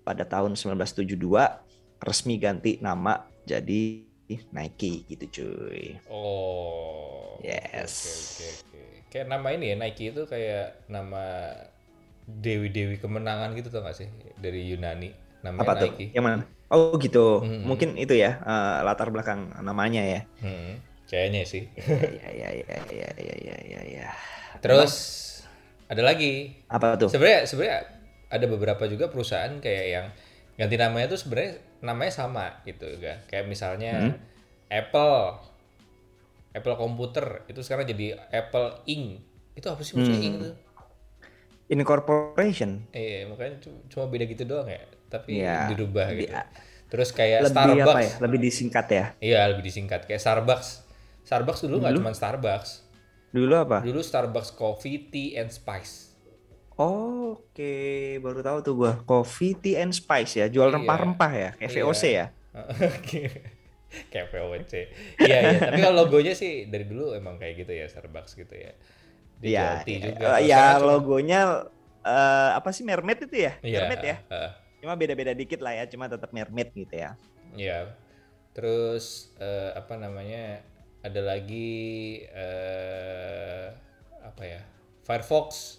pada 0.00 0.22
tahun 0.22 0.54
1972 0.54 1.62
resmi 1.98 2.36
ganti 2.36 2.76
nama 2.78 3.16
jadi 3.42 4.04
Nike 4.56 4.92
gitu 5.10 5.24
cuy 5.36 6.00
Oh. 6.08 7.40
oke, 7.40 7.44
Yes. 7.44 7.92
Oke, 8.04 8.44
oke, 8.44 8.78
oke. 8.78 8.82
Kayak 9.12 9.26
nama 9.32 9.48
ini 9.56 9.64
ya 9.72 9.76
Nike 9.80 10.04
itu 10.12 10.22
kayak 10.28 10.84
nama 10.90 11.22
dewi-dewi 12.24 12.96
kemenangan 13.02 13.52
gitu 13.58 13.68
tau 13.68 13.84
gak 13.84 13.96
sih 14.00 14.08
dari 14.40 14.64
Yunani 14.72 15.12
namanya 15.44 15.62
apa 15.62 15.72
tuh 15.76 15.90
Nike. 15.92 16.06
yang 16.16 16.24
mana 16.26 16.36
oh 16.72 16.96
gitu 16.98 17.44
Hmm. 17.44 17.62
mungkin 17.68 17.94
itu 18.00 18.14
ya 18.16 18.40
eh, 18.42 18.76
latar 18.86 19.08
belakang 19.14 19.52
namanya 19.62 20.02
ya 20.02 20.20
Hmm, 20.40 20.80
kayaknya 21.08 21.42
sih. 21.46 21.64
ya 21.76 22.28
ya 22.32 22.48
ya 22.50 22.76
ya 22.90 23.08
ya 23.18 23.34
ya 23.38 23.56
ya 23.62 23.80
ya 23.86 24.08
Terus 24.62 24.92
ada 25.90 26.02
lagi. 26.02 26.56
apa 26.68 26.86
tuh 27.00 27.12
Sebenarnya 27.12 27.40
sebenarnya 27.44 27.78
ada 28.32 28.46
beberapa 28.50 28.84
juga 28.88 29.06
perusahaan 29.12 29.52
kayak 29.60 29.86
yang 29.86 30.06
ganti 30.54 30.76
namanya 30.76 31.06
tuh 31.08 31.18
sebenarnya 31.18 31.52
namanya 31.80 32.12
sama 32.12 32.46
gitu 32.62 32.86
kan. 32.96 33.22
Kayak 33.26 33.46
misalnya 33.46 33.92
Hmm. 34.00 34.14
Apple 34.66 35.16
Apple 36.52 36.76
komputer 36.76 37.26
itu 37.44 37.60
sekarang 37.60 37.82
jadi 37.84 38.14
Apple 38.28 38.86
Inc. 38.86 39.20
Itu 39.52 39.66
apa 39.68 39.82
sih 39.82 39.94
maksudnya 39.94 40.16
Hmm. 40.16 40.28
Inc 40.28 40.36
itu? 40.40 40.50
incorporation 41.66 42.84
Eh, 42.90 43.24
makanya 43.24 43.56
cu- 43.58 43.82
cuma 43.88 44.04
beda 44.04 44.24
gitu 44.24 44.44
doang 44.44 44.68
ya. 44.68 44.84
Tapi 45.06 45.40
Iya. 45.40 45.70
dirubah 45.70 46.10
Lebih- 46.10 46.28
gitu. 46.28 46.34
Terus 46.86 47.08
kayak 47.10 47.40
lebih 47.42 47.56
Starbucks. 47.56 47.88
apa 47.88 48.00
ya 48.00 48.12
lebih 48.20 48.38
disingkat 48.40 48.86
ya 48.88 49.04
Iya, 49.18 49.40
lebih 49.48 49.64
disingkat. 49.64 50.00
Kayak 50.04 50.20
Starbucks. 50.20 50.68
Starbucks 51.24 51.60
dulu 51.62 51.80
nggak 51.80 51.94
cuma 51.96 52.12
Starbucks. 52.12 52.70
dulu 53.32 53.54
apa 53.56 53.82
Dulu 53.82 53.98
Starbucks 53.98 54.54
Coffee, 54.54 55.10
Tea, 55.10 55.34
and 55.34 55.50
Spice. 55.50 56.13
Oke, 56.74 57.74
baru 58.18 58.40
tahu 58.40 58.58
tuh 58.60 58.74
gua. 58.74 58.92
Coffee, 59.00 59.54
tea 59.54 59.78
and 59.78 59.90
spice 59.90 60.36
ya, 60.36 60.46
jual 60.48 60.68
Iya. 60.68 60.74
rempah-rempah 60.76 61.32
ya, 61.32 61.50
kayak 61.54 61.70
Iya. 61.70 61.78
VOC 61.80 62.02
ya. 62.08 62.26
kayak 64.10 64.26
VOC. 64.28 64.72
Iya, 65.22 65.36
iya. 65.38 65.58
Tapi 65.62 65.78
kalau 65.80 65.96
logonya 66.02 66.34
sih 66.34 66.66
dari 66.66 66.82
dulu 66.82 67.14
emang 67.14 67.38
kayak 67.38 67.62
gitu 67.62 67.72
ya 67.72 67.86
Starbucks 67.86 68.34
gitu 68.34 68.50
ya. 68.50 68.72
Iya, 69.38 69.86
iya. 69.86 69.98
juga. 70.02 70.18
Kalau 70.18 70.38
ya 70.40 70.62
cuma- 70.74 70.86
logonya 70.88 71.40
eh, 72.02 72.50
apa 72.52 72.68
sih 72.68 72.82
mermaid 72.82 73.22
itu 73.22 73.36
ya? 73.38 73.52
Iya, 73.60 73.78
Mermaid 73.80 74.02
ya. 74.02 74.16
Cuma 74.82 74.92
beda-beda 74.94 75.32
dikit 75.32 75.62
lah 75.62 75.72
ya, 75.72 75.84
cuma 75.86 76.04
tetap 76.04 76.28
mermaid 76.30 76.68
gitu 76.70 76.90
ya. 76.92 77.14
Iya. 77.54 77.94
Terus 78.50 79.30
eh, 79.38 79.70
apa 79.72 79.94
namanya? 79.94 80.58
Ada 81.00 81.20
lagi 81.22 81.78
eh 82.24 83.66
apa 84.20 84.42
ya? 84.42 84.60
Firefox. 85.04 85.78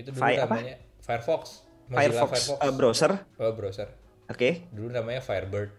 Itu 0.00 0.10
dulu 0.10 0.24
Fi- 0.24 0.40
apa? 0.40 0.56
namanya 0.56 0.76
Firefox. 1.04 1.42
Mozilla 1.90 2.00
Firefox, 2.22 2.32
eh, 2.54 2.72
browser. 2.72 3.12
Oh, 3.36 3.52
browser. 3.52 3.88
Oke. 4.30 4.70
Dulu 4.70 4.88
namanya 4.88 5.18
Firebird. 5.20 5.74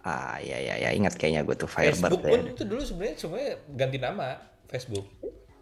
Ah, 0.00 0.40
iya 0.40 0.56
iya 0.56 0.74
ya, 0.80 0.90
ingat 0.96 1.12
kayaknya 1.20 1.44
gue 1.44 1.52
tuh 1.52 1.68
Firebird 1.68 2.00
Facebook 2.00 2.22
ya. 2.24 2.30
pun 2.32 2.40
itu 2.56 2.62
dulu 2.64 2.80
sebenarnya 2.80 3.14
semuanya 3.20 3.52
ganti 3.76 3.98
nama 4.00 4.28
Facebook. 4.64 5.04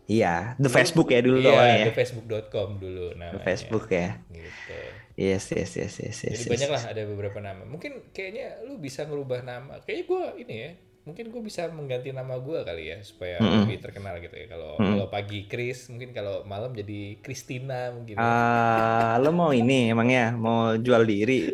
Iya, 0.09 0.57
The 0.57 0.71
Facebook 0.73 1.13
ya 1.13 1.21
dulu 1.21 1.37
Iya, 1.43 1.53
awalnya 1.53 1.77
ya. 1.77 1.87
thefacebook.com 1.93 2.69
dulu 2.81 3.05
The 3.13 3.19
namanya. 3.19 3.45
Facebook 3.45 3.85
ya. 3.93 4.09
Gitu. 4.33 4.79
Yes, 5.19 5.45
yes, 5.51 5.71
yes, 5.75 5.95
yes, 6.01 6.17
yes. 6.23 6.37
Jadi 6.39 6.47
yes. 6.47 6.53
banyak 6.55 6.71
lah 6.71 6.83
ada 6.87 7.03
beberapa 7.05 7.39
nama. 7.43 7.63
Mungkin 7.67 8.15
kayaknya 8.15 8.63
lu 8.65 8.79
bisa 8.79 9.05
ngerubah 9.05 9.43
nama. 9.43 9.83
Kayaknya 9.85 10.05
gua 10.07 10.25
ini 10.39 10.55
ya. 10.55 10.71
Mungkin 11.07 11.33
gue 11.33 11.43
bisa 11.43 11.67
mengganti 11.73 12.13
nama 12.13 12.37
gua 12.37 12.67
kali 12.67 12.93
ya 12.93 12.99
supaya 13.01 13.41
Mm-mm. 13.41 13.65
lebih 13.65 13.79
terkenal 13.81 14.21
gitu 14.21 14.35
ya. 14.37 14.47
Kalau 14.51 14.77
Mm. 14.77 14.89
kalau 14.95 15.07
pagi 15.09 15.49
Chris, 15.49 15.89
mungkin 15.89 16.13
kalau 16.13 16.45
malam 16.45 16.75
jadi 16.77 17.17
Christina 17.25 17.91
mungkin. 17.95 18.21
Ah, 18.21 19.17
lo 19.23 19.33
mau 19.33 19.51
ini 19.51 19.91
emangnya 19.95 20.37
mau 20.37 20.77
jual 20.77 21.03
diri 21.09 21.49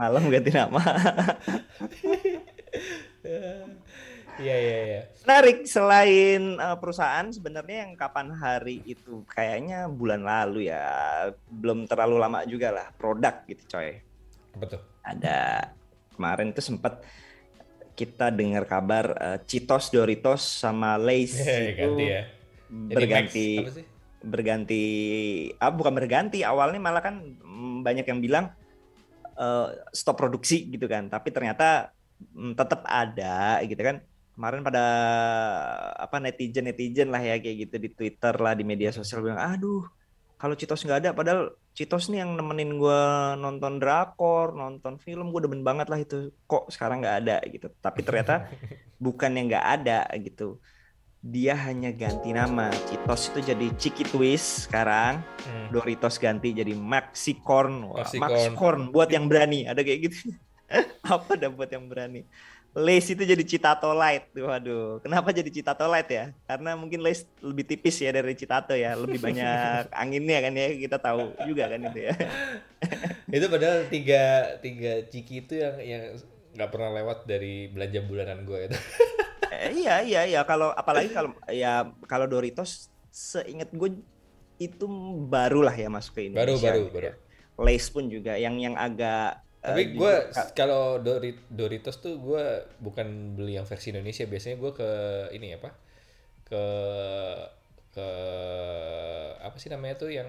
malam 0.00 0.32
ganti 0.32 0.50
nama. 0.50 0.80
Iya 4.40 4.56
iya 4.56 4.78
iya. 4.88 5.02
Menarik 5.28 5.68
selain 5.68 6.56
uh, 6.56 6.76
perusahaan 6.80 7.28
sebenarnya 7.28 7.84
yang 7.84 7.92
kapan 7.92 8.32
hari 8.32 8.80
itu 8.88 9.20
kayaknya 9.28 9.84
bulan 9.84 10.24
lalu 10.24 10.72
ya 10.72 10.80
belum 11.52 11.84
terlalu 11.84 12.16
lama 12.16 12.40
juga 12.48 12.72
lah 12.72 12.88
produk 12.96 13.44
gitu 13.44 13.76
coy. 13.76 14.00
Tuh? 14.56 14.80
Ada 15.04 15.68
kemarin 16.16 16.56
itu 16.56 16.64
sempat 16.64 17.04
kita 18.00 18.32
dengar 18.32 18.64
kabar 18.64 19.12
uh, 19.20 19.38
Cheetos, 19.44 19.92
Doritos 19.92 20.40
sama 20.40 20.96
Lay's 20.96 21.36
itu 21.44 21.76
ganti 21.76 22.04
ya. 22.08 22.22
Jadi 22.70 22.96
berganti 22.96 23.46
Max, 23.52 23.66
apa 23.68 23.72
sih? 23.76 23.86
berganti 24.20 24.84
ah 25.56 25.72
bukan 25.72 25.92
berganti 25.96 26.44
awalnya 26.44 26.80
malah 26.80 27.04
kan 27.04 27.20
mm, 27.20 27.84
banyak 27.84 28.04
yang 28.08 28.20
bilang 28.20 28.46
uh, 29.36 29.68
stop 29.92 30.20
produksi 30.20 30.68
gitu 30.68 30.84
kan 30.84 31.08
tapi 31.08 31.32
ternyata 31.32 31.92
mm, 32.36 32.52
tetap 32.52 32.84
ada 32.84 33.64
gitu 33.64 33.80
kan 33.80 34.04
kemarin 34.36 34.60
pada 34.64 34.84
apa 35.96 36.16
netizen 36.20 36.68
netizen 36.68 37.08
lah 37.08 37.20
ya 37.20 37.40
kayak 37.40 37.68
gitu 37.68 37.76
di 37.80 37.88
Twitter 37.92 38.34
lah 38.36 38.52
di 38.52 38.64
media 38.64 38.92
sosial 38.92 39.24
bilang 39.24 39.40
aduh 39.40 39.88
kalau 40.40 40.56
Citos 40.56 40.80
nggak 40.88 41.00
ada 41.04 41.10
padahal 41.12 41.52
Citos 41.76 42.08
nih 42.08 42.24
yang 42.24 42.32
nemenin 42.32 42.80
gue 42.80 43.02
nonton 43.36 43.76
drakor 43.76 44.56
nonton 44.56 44.96
film 44.96 45.30
gue 45.36 45.44
demen 45.44 45.60
banget 45.60 45.92
lah 45.92 46.00
itu. 46.00 46.32
Kok 46.48 46.72
sekarang 46.72 47.04
nggak 47.04 47.16
ada 47.20 47.36
gitu. 47.44 47.68
Tapi 47.78 48.00
ternyata 48.00 48.48
bukan 49.04 49.36
yang 49.36 49.52
nggak 49.52 49.66
ada 49.84 50.08
gitu. 50.16 50.56
Dia 51.20 51.52
hanya 51.68 51.92
ganti 51.92 52.32
nama. 52.32 52.72
Citos 52.88 53.28
itu 53.28 53.52
jadi 53.52 53.66
Chiki 53.76 54.08
Twist 54.08 54.64
sekarang. 54.64 55.20
Hmm. 55.44 55.68
Doritos 55.68 56.16
ganti 56.16 56.56
jadi 56.56 56.72
Maxi 56.72 57.36
Corn 57.36 57.92
Wah, 57.92 58.00
Maxi 58.00 58.16
Max 58.16 58.32
Corn. 58.32 58.56
Corn 58.56 58.80
buat 58.96 59.12
yang 59.12 59.28
berani. 59.28 59.68
Ada 59.68 59.84
kayak 59.84 60.00
gitu. 60.08 60.32
Apa 61.04 61.36
dah 61.36 61.52
buat 61.52 61.68
yang 61.68 61.84
berani 61.84 62.24
Lace 62.70 63.18
itu 63.18 63.22
jadi 63.26 63.42
Citato 63.42 63.90
Light 63.90 64.30
waduh 64.34 65.02
kenapa 65.02 65.34
jadi 65.34 65.50
Citato 65.50 65.90
Light 65.90 66.06
ya 66.06 66.30
karena 66.46 66.78
mungkin 66.78 67.02
Lace 67.02 67.26
lebih 67.42 67.66
tipis 67.66 67.98
ya 67.98 68.14
dari 68.14 68.34
Citato 68.38 68.78
ya 68.78 68.94
lebih 68.94 69.18
banyak 69.26 69.90
anginnya 69.90 70.38
kan 70.38 70.52
ya 70.54 70.66
kita 70.78 70.96
tahu 71.02 71.34
juga 71.50 71.66
kan 71.66 71.80
itu 71.90 71.98
ya 72.06 72.14
itu 73.36 73.46
padahal 73.50 73.86
tiga 73.90 74.22
tiga 74.62 74.92
ciki 75.06 75.46
itu 75.46 75.54
yang 75.58 75.76
yang 75.82 76.04
nggak 76.54 76.70
pernah 76.70 76.90
lewat 76.98 77.18
dari 77.30 77.70
belanja 77.70 78.00
bulanan 78.04 78.42
gue 78.46 78.70
itu. 78.70 78.78
Eh, 79.50 79.82
iya 79.82 79.98
iya 80.06 80.22
iya 80.30 80.40
kalau 80.46 80.70
apalagi 80.70 81.10
kalau 81.10 81.34
ya 81.50 81.82
kalau 82.06 82.30
Doritos 82.30 82.86
seingat 83.10 83.66
gue 83.74 83.98
itu 84.62 84.86
baru 85.26 85.66
lah 85.66 85.74
ya 85.74 85.90
masuk 85.90 86.16
ke 86.16 86.30
baru 86.30 86.54
Indonesia 86.54 86.70
baru 86.70 86.80
gitu 86.86 86.94
baru. 86.94 87.06
ya. 87.10 87.14
Lace 87.58 87.88
pun 87.90 88.04
juga 88.06 88.38
yang 88.38 88.56
yang 88.62 88.78
agak 88.78 89.42
Tapi 89.60 89.82
eh, 89.82 89.88
gue 89.92 90.14
kalau 90.56 90.96
Dori- 90.98 91.44
Doritos 91.52 92.00
tuh 92.00 92.16
gue 92.16 92.44
bukan 92.80 93.36
beli 93.36 93.60
yang 93.60 93.68
versi 93.68 93.92
Indonesia 93.92 94.24
biasanya 94.24 94.56
gue 94.56 94.72
ke 94.72 94.90
ini 95.36 95.52
apa 95.52 95.70
ke 96.48 96.64
ke 97.90 98.08
apa 99.40 99.56
sih 99.60 99.68
namanya 99.68 100.00
tuh 100.00 100.10
yang 100.10 100.28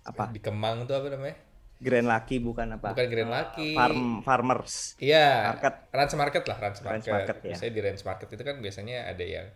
apa 0.00 0.32
di 0.32 0.40
Kemang 0.40 0.88
tuh 0.88 0.96
apa 0.96 1.12
namanya? 1.12 1.36
Grand 1.80 2.04
Lucky 2.04 2.36
bukan 2.44 2.76
apa 2.76 2.92
Bukan 2.92 3.06
Grand 3.08 3.32
Lucky. 3.32 3.72
farm 3.72 4.20
farmers 4.20 5.00
Iya, 5.00 5.56
Market. 5.56 5.74
Rans 5.96 6.12
Market 6.16 6.44
lah, 6.44 6.56
Rans 6.60 6.80
Market. 6.84 6.92
Rans 6.92 7.08
Market, 7.08 7.36
ya. 7.40 7.44
Biasanya 7.52 7.72
di 7.72 7.80
Rans 7.80 8.02
Market 8.04 8.28
itu 8.36 8.42
kan 8.44 8.56
biasanya 8.60 8.96
ada 9.08 9.24
yang 9.24 9.46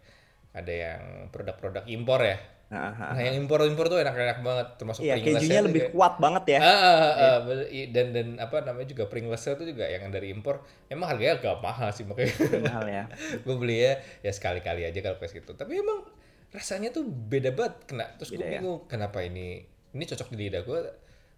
ada 0.57 0.73
yang 0.73 1.01
produk-produk 1.29 1.85
impor 1.85 2.21
ya. 2.25 2.39
Nah, 2.75 2.91
ah, 2.91 3.15
Nah, 3.15 3.23
yang 3.23 3.39
impor-impor 3.39 3.87
tuh 3.87 3.97
enak-enak 3.97 4.39
banget, 4.41 4.67
termasuk 4.75 5.01
Pringles-nya 5.01 5.39
kejunya 5.39 5.61
lebih 5.63 5.81
kayak- 5.81 5.95
kuat 5.95 6.15
banget 6.19 6.45
ya. 6.49 6.61
Ah, 6.61 7.39
bener. 7.41 7.67
I- 7.69 7.89
dan 7.89 8.07
dan 8.11 8.27
apa 8.37 8.57
namanya 8.61 8.89
juga 8.89 9.07
Pringles 9.07 9.39
itu 9.41 9.65
juga 9.65 9.87
yang 9.87 10.11
dari 10.11 10.29
impor. 10.29 10.59
Emang 10.85 11.07
harganya 11.07 11.39
agak 11.39 11.59
mahal 11.61 11.89
sih 11.89 12.03
makanya 12.03 12.35
Mahal 12.61 12.85
ya. 12.89 13.05
gue 13.47 13.55
beli 13.55 13.79
ya 13.81 13.93
ya 14.21 14.31
sekali-kali 14.31 14.83
aja 14.83 14.99
kalau 14.99 15.17
kayak 15.17 15.33
gitu. 15.37 15.55
Tapi 15.55 15.79
emang 15.79 16.03
rasanya 16.51 16.91
tuh 16.91 17.07
beda 17.07 17.51
banget 17.51 17.75
kena. 17.85 18.11
Terus 18.17 18.31
gue 18.33 18.43
ya. 18.43 18.59
bingung 18.59 18.83
kenapa 18.85 19.23
ini 19.23 19.63
ini 19.89 20.03
cocok 20.05 20.29
di 20.29 20.39
lidah 20.43 20.63
gue. 20.63 20.81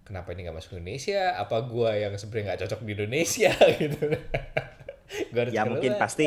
Kenapa 0.03 0.31
ini 0.31 0.41
nggak 0.43 0.57
masuk 0.57 0.73
Indonesia? 0.75 1.35
Apa 1.35 1.61
gue 1.63 1.91
yang 1.99 2.15
sebenarnya 2.15 2.45
nggak 2.49 2.61
cocok 2.63 2.81
di 2.81 2.93
Indonesia 2.95 3.53
gitu? 3.83 4.07
Gua 5.29 5.41
harus 5.41 5.53
Ya 5.53 5.63
mungkin 5.63 5.93
keluar. 5.93 6.03
pasti 6.03 6.27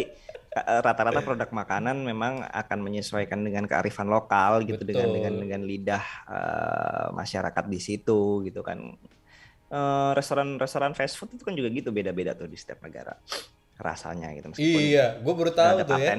rata-rata 0.57 1.21
produk 1.21 1.49
makanan 1.53 2.01
memang 2.01 2.41
akan 2.41 2.79
menyesuaikan 2.81 3.45
dengan 3.45 3.69
kearifan 3.69 4.09
lokal 4.09 4.65
gitu 4.65 4.81
dengan 4.81 5.13
Betul. 5.13 5.15
dengan 5.21 5.33
dengan 5.38 5.62
lidah 5.62 6.05
eh, 6.25 7.07
masyarakat 7.13 7.65
di 7.69 7.79
situ 7.79 8.41
gitu 8.45 8.65
kan. 8.65 8.97
Eh, 9.69 10.12
restoran-restoran 10.17 10.97
fast 10.97 11.21
food 11.21 11.38
itu 11.38 11.45
kan 11.45 11.53
juga 11.53 11.69
gitu 11.69 11.93
beda-beda 11.93 12.33
tuh 12.33 12.49
di 12.49 12.57
setiap 12.57 12.81
negara 12.81 13.13
rasanya 13.77 14.33
gitu 14.33 14.49
meskipun 14.49 14.81
Iya, 14.81 15.21
gue 15.21 15.33
baru 15.38 15.51
tahu 15.53 15.77
ada 15.79 15.85
tuh 15.85 15.97
ya. 16.01 16.13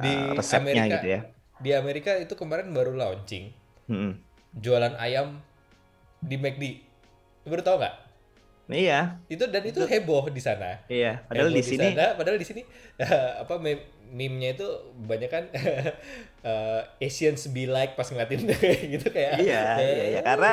Di 0.00 0.12
eh, 0.16 0.32
resepnya 0.32 0.72
Amerika, 0.72 0.94
gitu 0.96 1.06
ya. 1.06 1.20
Di 1.60 1.70
Amerika 1.76 2.10
itu 2.16 2.32
kemarin 2.32 2.72
baru 2.72 2.96
launching 2.96 3.52
Mm-mm. 3.92 4.16
jualan 4.56 4.96
ayam 4.96 5.36
di 6.24 6.40
McD. 6.40 6.64
Baru 7.44 7.60
tahu 7.60 7.76
nggak? 7.84 7.94
Iya, 8.66 9.22
Itu 9.30 9.46
dan 9.46 9.62
itu 9.62 9.78
heboh 9.86 10.26
di 10.30 10.42
sana. 10.42 10.82
iya. 10.90 11.22
Padahal 11.26 11.50
Heboh 11.50 11.58
di 11.58 11.62
sini 11.62 11.86
sana, 11.94 12.04
padahal 12.18 12.38
di 12.38 12.46
sini 12.46 12.62
apa 13.42 13.54
meme- 13.62 13.86
meme-nya 14.10 14.54
itu 14.58 14.66
banyak 15.06 15.30
kan 15.30 15.44
eh, 16.46 16.80
Asians 17.02 17.46
be 17.50 17.66
like 17.66 17.94
pas 17.98 18.06
ngeliatin 18.10 18.46
gitu 18.98 19.06
kayak 19.10 19.38
iya, 19.42 19.62
iya, 19.82 20.04
eh, 20.04 20.06
iya 20.14 20.20
karena 20.22 20.50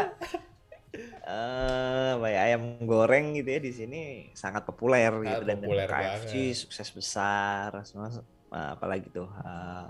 eh 1.23 2.09
apa 2.19 2.27
ya, 2.29 2.39
ayam 2.51 2.63
goreng 2.83 3.33
gitu 3.37 3.49
ya 3.55 3.59
di 3.63 3.71
sini 3.71 3.97
sangat 4.35 4.63
populer 4.67 5.11
gitu 5.25 5.43
dan, 5.47 5.57
dan 5.63 5.69
populer 5.69 5.87
KFC 5.87 6.31
banget. 6.33 6.59
sukses 6.61 6.89
besar 6.91 7.69
semua 7.87 8.09
apalagi 8.51 9.07
tuh 9.09 9.25
eh, 9.25 9.87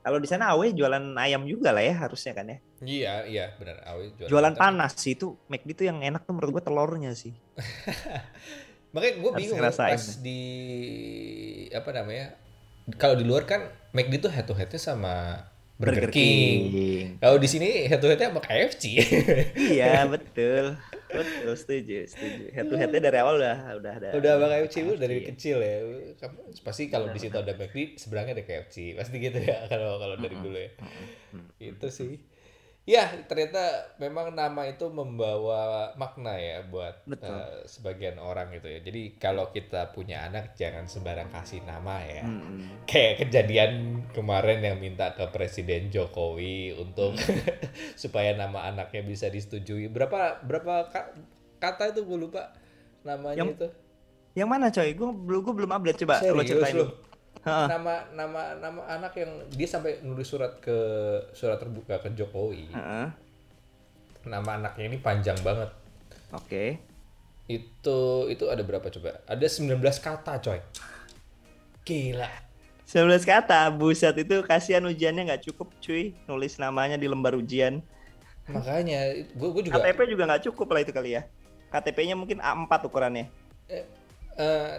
kalau 0.00 0.16
di 0.16 0.28
sana 0.28 0.52
Awe 0.52 0.72
jualan 0.72 1.12
ayam 1.16 1.44
juga 1.44 1.70
lah 1.70 1.84
ya 1.84 1.94
harusnya 1.96 2.32
kan 2.32 2.48
ya 2.48 2.58
Iya, 2.80 3.14
iya 3.28 3.44
benar. 3.60 3.84
Awi 3.84 4.16
jualan 4.24 4.56
Tapi- 4.56 4.60
panas 4.60 4.96
sih 4.96 5.12
itu 5.12 5.36
McD 5.46 5.76
tuh 5.76 5.84
yang 5.84 6.00
enak 6.00 6.24
tuh 6.24 6.32
menurut 6.32 6.56
gua 6.56 6.64
telurnya 6.64 7.12
sih 7.12 7.36
Makanya 8.94 9.14
gue 9.22 9.30
bingung 9.38 9.60
pas 9.62 10.02
di 10.18 10.42
apa 11.70 11.90
namanya? 11.94 12.34
Kalau 12.98 13.14
di 13.14 13.22
luar 13.22 13.46
kan 13.46 13.70
McD 13.94 14.18
tuh 14.18 14.30
head 14.34 14.50
to 14.50 14.54
headnya 14.56 14.82
sama 14.82 15.46
Burger, 15.78 16.10
King. 16.10 17.16
Kalau 17.22 17.38
di 17.38 17.46
sini 17.46 17.86
head 17.86 18.02
to 18.02 18.10
headnya 18.10 18.34
sama 18.34 18.42
KFC. 18.42 18.84
iya 19.54 20.02
betul 20.12 20.74
betul 21.10 21.54
setuju 21.54 22.06
setuju 22.06 22.44
head 22.50 22.66
to 22.66 22.74
headnya 22.74 23.00
dari 23.02 23.18
awal 23.18 23.34
udah 23.36 23.56
udah 23.76 23.92
ada 23.98 24.08
Udah 24.14 24.32
sama 24.38 24.46
KFC 24.48 24.76
lu 24.82 24.94
dari 24.94 25.16
Iya. 25.20 25.26
kecil 25.34 25.56
ya. 25.58 25.76
Kamu 26.16 26.38
pasti 26.62 26.82
kalau 26.86 27.10
di 27.10 27.18
situ 27.18 27.34
ada 27.34 27.52
McD, 27.52 27.98
seberangnya 27.98 28.38
ada 28.38 28.44
KFC. 28.44 28.94
Pasti 28.94 29.16
gitu 29.18 29.38
ya 29.38 29.66
kalau 29.66 29.98
kalau 29.98 30.14
dari 30.16 30.36
dulu 30.36 30.54
ya. 30.56 30.70
Itu 31.58 31.86
sih. 31.88 32.16
Ya, 32.84 33.06
ternyata 33.28 33.60
memang 33.96 34.32
nama 34.32 34.66
itu 34.66 34.88
membawa 34.88 35.92
makna 35.94 36.34
ya 36.34 36.64
buat 36.64 37.04
Betul. 37.04 37.28
eh, 37.28 37.62
sebagian 37.64 38.16
orang 38.16 38.50
gitu 38.50 38.66
ya. 38.66 38.80
Jadi 38.80 39.14
kalau 39.14 39.48
kita 39.48 39.92
punya 39.92 40.24
anak 40.24 40.56
jangan 40.56 40.84
sembarang 40.84 41.28
kasih 41.28 41.62
nama 41.62 42.00
ya. 42.02 42.24
Mm-mm. 42.24 42.88
Kayak 42.88 43.22
kejadian 43.22 43.70
kemarin 44.10 44.58
yang 44.60 44.80
minta 44.80 45.12
ke 45.12 45.22
Presiden 45.28 45.92
Jokowi 45.92 46.74
untuk 46.74 47.14
supaya 48.02 48.34
nama 48.34 48.66
anaknya 48.66 49.04
bisa 49.04 49.28
disetujui. 49.28 49.86
Berapa 49.86 50.40
berapa 50.42 50.88
ka- 50.90 51.14
kata 51.60 51.92
itu 51.92 52.02
gue 52.02 52.18
lupa 52.18 52.50
namanya 53.00 53.38
Yang- 53.38 53.54
itu. 53.54 53.68
yang 54.30 54.46
mana 54.46 54.70
coy 54.70 54.94
gua 54.94 55.10
belum 55.10 55.40
gua 55.42 55.54
belum 55.58 55.70
update 55.74 55.98
coba 56.00 56.14
lo 56.16 56.38
Serius 56.38 56.48
ceritain 56.48 56.74
lu? 56.78 56.86
Heeh. 57.40 57.66
Nama 57.72 57.94
nama 58.12 58.42
nama 58.60 58.80
anak 58.84 59.16
yang 59.16 59.32
dia 59.48 59.64
sampai 59.64 60.04
nulis 60.04 60.28
surat 60.28 60.60
ke 60.60 60.76
surat 61.32 61.56
terbuka 61.56 61.96
ke 62.04 62.12
Jokowi. 62.12 62.68
Heeh. 62.68 63.06
Nama 64.28 64.50
anaknya 64.60 64.84
ini 64.92 64.98
panjang 65.00 65.40
banget. 65.40 65.72
oke 66.30 66.78
Itu 67.48 68.28
itu 68.28 68.44
ada 68.46 68.60
berapa 68.60 68.86
coba? 68.92 69.24
Ada 69.26 69.46
19 69.48 69.80
kata, 69.98 70.38
coy. 70.38 70.60
Gila. 71.82 72.30
19 72.86 73.22
kata, 73.22 73.70
buset 73.72 74.14
itu 74.18 74.42
kasihan 74.44 74.82
ujiannya 74.84 75.32
nggak 75.32 75.42
cukup 75.50 75.72
cuy, 75.82 76.14
nulis 76.28 76.60
namanya 76.60 77.00
di 77.00 77.06
lembar 77.08 77.34
ujian. 77.38 77.80
Makanya 78.50 79.14
gue 79.30 79.48
gue 79.50 79.62
juga 79.70 79.78
KTP 79.80 79.98
juga 80.10 80.22
nggak 80.26 80.42
cukup 80.50 80.68
lah 80.74 80.80
itu 80.82 80.92
kali 80.92 81.10
ya. 81.16 81.22
KTP-nya 81.70 82.18
mungkin 82.18 82.42
A4 82.42 82.90
ukurannya. 82.90 83.30
eh, 83.70 83.86
eh, 84.34 84.74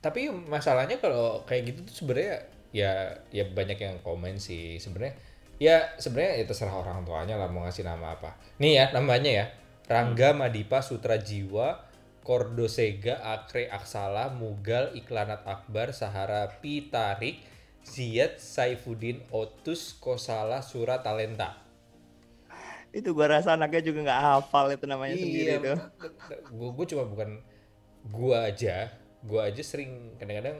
tapi 0.00 0.32
masalahnya 0.32 0.96
kalau 0.96 1.44
kayak 1.44 1.72
gitu 1.72 1.80
tuh 1.84 1.94
sebenarnya 2.04 2.48
ya 2.72 3.12
ya 3.28 3.44
banyak 3.52 3.76
yang 3.76 3.96
komen 4.00 4.40
sih. 4.40 4.80
Sebenarnya 4.80 5.14
ya 5.60 5.76
sebenarnya 6.00 6.40
ya 6.40 6.44
terserah 6.48 6.72
orang 6.72 7.04
tuanya 7.04 7.36
lah 7.36 7.52
mau 7.52 7.68
ngasih 7.68 7.84
nama 7.84 8.16
apa. 8.16 8.34
Nih 8.56 8.80
ya 8.80 8.84
namanya 8.96 9.30
ya. 9.30 9.46
Rangga 9.90 10.32
Madipa 10.32 10.80
Sutra 10.80 11.18
Jiwa 11.18 11.82
Kordosega 12.22 13.18
Akre 13.26 13.66
Aksala 13.66 14.30
Mugal 14.30 14.94
Iklanat 14.94 15.42
Akbar 15.42 15.90
Sahara 15.90 16.46
Pitarik 16.62 17.42
Ziyad 17.82 18.38
Saifuddin 18.38 19.18
Otus 19.34 19.98
Kosala 19.98 20.62
Surat 20.62 21.02
Talenta. 21.02 21.58
Itu 22.94 23.18
gua 23.18 23.34
rasa 23.34 23.58
anaknya 23.58 23.82
juga 23.82 23.98
nggak 24.06 24.20
hafal 24.22 24.70
itu 24.70 24.86
namanya 24.86 25.14
sendiri 25.18 25.58
itu. 25.58 25.74
gue 26.54 26.70
gue 26.74 26.86
cuma 26.94 27.04
bukan 27.06 27.38
gua 28.10 28.50
aja 28.50 28.90
gua 29.22 29.46
aja 29.46 29.60
sering 29.60 30.16
kadang-kadang 30.16 30.56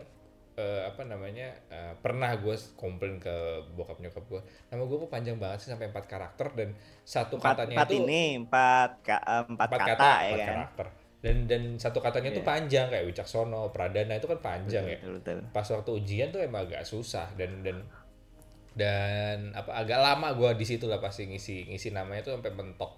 eh, 0.55 0.83
apa 0.85 1.03
namanya 1.03 1.49
eh, 1.67 1.95
pernah 1.99 2.37
gue 2.37 2.53
komplain 2.75 3.17
ke 3.17 3.33
bokap 3.73 3.97
nyokap 3.99 4.25
gue 4.27 4.41
nama 4.69 4.83
gue 4.83 4.97
kok 4.99 5.09
panjang 5.09 5.37
banget 5.37 5.59
sih 5.61 5.69
sampai 5.69 5.89
empat 5.89 6.05
karakter 6.05 6.53
dan 6.53 6.69
satu 7.03 7.37
Empat, 7.37 7.57
katanya 7.57 7.75
empat 7.77 7.89
itu 7.89 7.97
ini 7.99 8.23
empat 8.39 8.91
ka- 9.01 9.25
empat, 9.49 9.67
empat 9.67 9.81
kata, 9.81 9.93
kata, 9.95 10.11
ya 10.13 10.27
empat 10.27 10.39
kan. 10.39 10.49
karakter 10.53 10.87
dan 11.21 11.37
dan 11.45 11.63
satu 11.77 11.99
katanya 12.01 12.33
tuh 12.33 12.41
Iya. 12.41 12.49
panjang 12.49 12.87
kayak 12.89 13.05
Wicaksono 13.07 13.69
Pradana 13.69 14.17
itu 14.17 14.25
kan 14.27 14.41
panjang 14.41 14.85
ya 14.85 14.97
Betul, 15.01 15.13
betul. 15.21 15.39
pas 15.53 15.65
waktu 15.65 15.91
ujian 15.95 16.29
tuh 16.29 16.41
emang 16.41 16.65
agak 16.65 16.81
susah 16.83 17.29
dan 17.37 17.61
dan 17.61 17.77
dan 18.71 19.51
apa 19.53 19.75
agak 19.75 19.99
lama 19.99 20.31
gua 20.33 20.55
di 20.55 20.63
situ 20.63 20.87
lah 20.87 20.97
pasti 20.97 21.27
ngisi 21.27 21.69
ngisi 21.69 21.91
namanya 21.91 22.23
tuh 22.23 22.39
sampai 22.39 22.53
mentok 22.55 22.97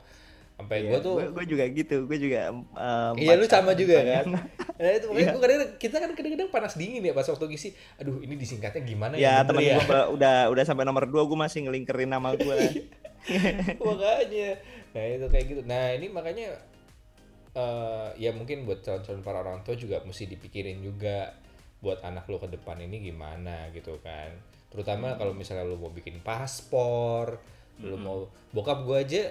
sampai 0.62 0.78
gua 0.86 0.98
tuh 0.98 1.14
gue 1.18 1.44
juga 1.44 1.64
gitu, 1.66 1.96
gue 2.06 2.18
juga 2.18 2.40
eh, 2.54 3.10
Iya 3.18 3.34
lu 3.34 3.44
sama 3.44 3.74
juga 3.74 3.98
kan. 4.00 4.26
Nah 4.82 4.90
itu 4.90 5.06
makanya 5.06 5.22
Iya. 5.22 5.32
gua 5.32 5.42
kadang 5.42 5.60
kita 5.78 5.96
kan 5.98 6.10
kadang-kadang 6.10 6.50
panas 6.50 6.74
dingin 6.74 7.02
ya 7.02 7.12
pas 7.12 7.22
waktu 7.22 7.44
ngisi. 7.46 7.70
Aduh 7.98 8.18
ini 8.18 8.34
disingkatnya 8.34 8.82
gimana 8.82 9.14
Ya 9.14 9.38
ya? 9.38 9.46
temen 9.46 9.62
bener 9.62 9.78
gue 9.86 10.02
udah 10.18 10.50
udah 10.50 10.64
sampai 10.66 10.82
nomor 10.82 11.06
dua 11.06 11.22
gue 11.22 11.38
masih 11.38 11.66
ngelingkerin 11.66 12.10
nama 12.10 12.34
gue. 12.34 12.58
makanya. 13.86 14.58
Nah 14.92 15.04
itu 15.06 15.26
kayak 15.30 15.44
gitu. 15.46 15.60
Nah 15.62 15.94
ini 15.94 16.06
makanya 16.10 16.48
eh 17.52 18.08
ya 18.16 18.32
mungkin 18.32 18.64
buat 18.64 18.80
calon-calon 18.80 19.20
para 19.20 19.44
orang 19.44 19.60
tua 19.60 19.76
juga 19.76 20.00
mesti 20.02 20.24
dipikirin 20.24 20.80
juga 20.80 21.36
buat 21.78 22.00
anak 22.00 22.24
lo 22.26 22.40
ke 22.40 22.48
depan 22.48 22.80
ini 22.80 23.02
gimana 23.02 23.68
gitu 23.70 24.00
kan. 24.00 24.32
Terutama 24.72 25.14
kalau 25.14 25.36
misalnya 25.36 25.68
lo 25.68 25.76
mau 25.76 25.92
bikin 25.92 26.24
paspor, 26.24 27.36
lo 27.78 27.96
mau 28.00 28.18
bokap 28.50 28.82
gua 28.82 29.04
aja 29.04 29.28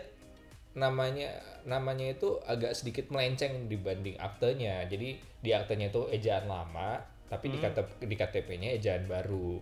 namanya 0.72 1.36
namanya 1.68 2.16
itu 2.16 2.40
agak 2.48 2.72
sedikit 2.72 3.12
melenceng 3.12 3.68
dibanding 3.68 4.16
aktenya. 4.18 4.88
Jadi 4.88 5.20
di 5.20 5.52
aktenya 5.52 5.92
itu 5.92 6.08
ejaan 6.12 6.48
lama, 6.48 7.02
tapi 7.28 7.52
di 7.52 7.58
KTP 7.60 8.08
di 8.08 8.16
KTP-nya 8.16 8.70
ejaan 8.80 9.04
baru. 9.08 9.60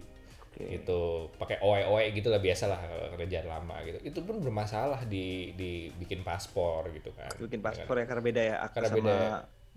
Oke. 0.50 0.66
Gitu. 0.66 1.02
Pakai 1.38 1.58
oe 1.62 1.82
oe 1.86 2.04
gitu 2.14 2.30
lah 2.30 2.42
biasa 2.42 2.70
lah 2.70 2.80
kerjaan 3.18 3.48
lama 3.50 3.82
gitu. 3.86 3.98
Itu 4.06 4.20
pun 4.26 4.42
bermasalah 4.42 5.10
di 5.10 5.54
di 5.58 5.90
bikin 5.98 6.22
paspor 6.22 6.90
gitu 6.94 7.10
kan. 7.18 7.30
Bikin 7.38 7.62
paspor 7.62 7.98
ya 7.98 8.06
karena 8.06 8.24
beda 8.24 8.42
ya 8.42 8.56
akta 8.62 8.86
Karena 8.86 8.90
sama 8.90 8.98
beda 8.98 9.18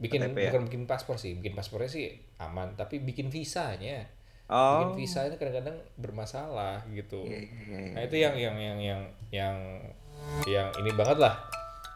bikin 0.02 0.20
KTP 0.24 0.38
ya? 0.38 0.50
bukan 0.50 0.62
bikin 0.66 0.82
paspor 0.88 1.16
sih, 1.20 1.32
bikin 1.38 1.54
paspornya 1.54 1.90
sih 1.90 2.06
aman, 2.42 2.74
tapi 2.74 2.98
bikin 2.98 3.28
visanya. 3.28 4.08
Oh. 4.50 4.84
Bikin 4.84 5.06
visanya 5.06 5.36
kadang-kadang 5.38 5.78
bermasalah 5.96 6.82
gitu. 6.92 7.24
Iya, 7.24 7.38
iya, 7.46 7.78
iya. 7.78 7.92
Nah 7.94 8.02
itu 8.04 8.16
yang 8.18 8.34
yang 8.36 8.56
yang 8.58 8.78
yang 8.82 9.00
yang 9.30 9.56
yang 10.46 10.68
ini 10.78 10.90
banget 10.92 11.18
lah. 11.18 11.34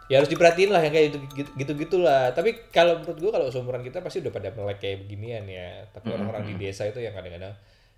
Ya 0.07 0.23
harus 0.23 0.31
diperhatiin 0.31 0.71
lah 0.71 0.87
yang 0.87 0.95
kayak 0.95 1.19
gitu 1.35 1.51
gitu 1.59 1.73
gitulah. 1.75 2.31
Tapi 2.31 2.71
kalau 2.71 3.03
menurut 3.03 3.19
gua 3.19 3.31
kalau 3.43 3.47
seumuran 3.51 3.83
kita 3.83 3.99
pasti 3.99 4.23
udah 4.23 4.31
pada 4.31 4.55
melek 4.55 4.79
kayak 4.79 5.03
beginian 5.03 5.45
ya. 5.51 5.83
Tapi 5.91 6.15
orang-orang 6.15 6.47
di 6.47 6.55
desa 6.63 6.87
itu 6.87 7.03
yang 7.03 7.11
kadang-kadang 7.11 7.55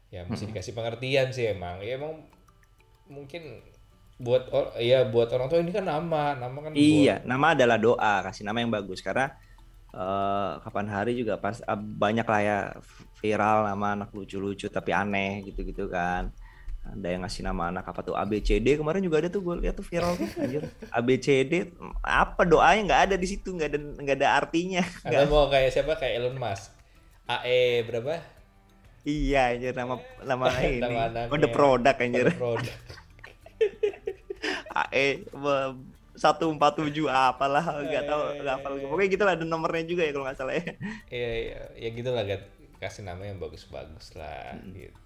ya 0.09 0.25
mesti 0.25 0.49
dikasih 0.49 0.73
pengertian 0.73 1.29
sih 1.31 1.53
emang. 1.53 1.85
Ya 1.85 2.01
emang 2.01 2.25
mungkin 3.09 3.61
buat 4.19 4.49
or- 4.51 4.73
ya 4.81 5.05
buat 5.07 5.29
orang 5.31 5.47
tua 5.47 5.61
ini 5.61 5.71
kan 5.71 5.85
nama, 5.85 6.35
nama 6.35 6.59
kan 6.59 6.73
buat- 6.75 6.81
Iya, 6.81 7.23
nama 7.23 7.55
adalah 7.55 7.79
doa, 7.79 8.15
kasih 8.27 8.43
nama 8.43 8.59
yang 8.59 8.73
bagus 8.73 8.99
karena 8.99 9.31
eh, 9.89 10.51
kapan 10.61 10.89
hari 10.91 11.13
juga 11.17 11.37
pas 11.37 11.61
eh, 11.61 11.79
banyak 11.79 12.27
lah 12.27 12.41
ya 12.41 12.59
viral 13.21 13.69
nama 13.69 13.95
anak 13.97 14.11
lucu-lucu 14.13 14.69
tapi 14.69 14.91
aneh 14.93 15.45
gitu-gitu 15.45 15.89
kan. 15.89 16.33
Ada 16.89 17.07
yang 17.07 17.21
ngasih 17.21 17.43
nama 17.43 17.69
anak 17.69 17.85
apa 17.85 18.01
tuh 18.01 18.15
ABCD 18.15 18.75
kemarin 18.75 19.01
juga 19.01 19.21
ada 19.21 19.29
tuh 19.29 19.41
gue 19.41 19.61
lihat 19.61 19.75
tuh 19.75 19.85
viral 19.85 20.15
tuh 20.15 20.29
anjir. 20.37 20.65
ABCD 20.89 21.69
apa 22.01 22.43
doanya 22.43 22.81
nggak 22.83 23.03
ada 23.07 23.15
di 23.15 23.27
situ 23.27 23.53
nggak 23.53 23.69
ada 23.69 23.79
nggak 23.99 24.17
ada 24.17 24.29
artinya. 24.35 24.83
Atau 25.05 25.29
mau 25.29 25.47
kayak 25.47 25.71
siapa 25.71 25.93
kayak 25.95 26.15
Elon 26.17 26.35
Musk. 26.35 26.73
AE 27.27 27.85
berapa? 27.85 28.25
Iya 29.03 29.53
anjir 29.53 29.73
nama 29.73 29.95
nama 30.23 30.45
ini. 30.65 30.81
Nama 30.81 31.01
anaknya. 31.07 31.29
Kode 31.29 31.49
produk 31.49 31.97
anjir. 31.97 32.27
Produk. 32.33 32.77
AE 34.89 35.07
be- 35.29 35.97
147 36.19 36.59
apalah 37.07 37.63
nggak 37.79 38.05
tahu 38.05 38.21
Eh, 38.27 38.43
nggak 38.43 38.55
hafal 38.59 38.73
pokoknya 38.83 39.07
gitu 39.07 39.23
lah 39.23 39.39
ada 39.39 39.47
nomornya 39.47 39.87
juga 39.87 40.03
ya 40.03 40.11
kalau 40.11 40.27
nggak 40.27 40.35
salah 40.37 40.55
ya. 40.57 40.67
Iya, 41.09 41.31
iya, 41.39 41.61
ya 41.79 41.89
gitu 41.93 42.11
lah 42.11 42.27
Gat. 42.27 42.43
Kasih 42.79 43.03
nama 43.03 43.23
yang 43.23 43.39
bagus-bagus 43.39 44.15
lah 44.15 44.55
Hmm. 44.55 44.75
gitu. 44.75 44.99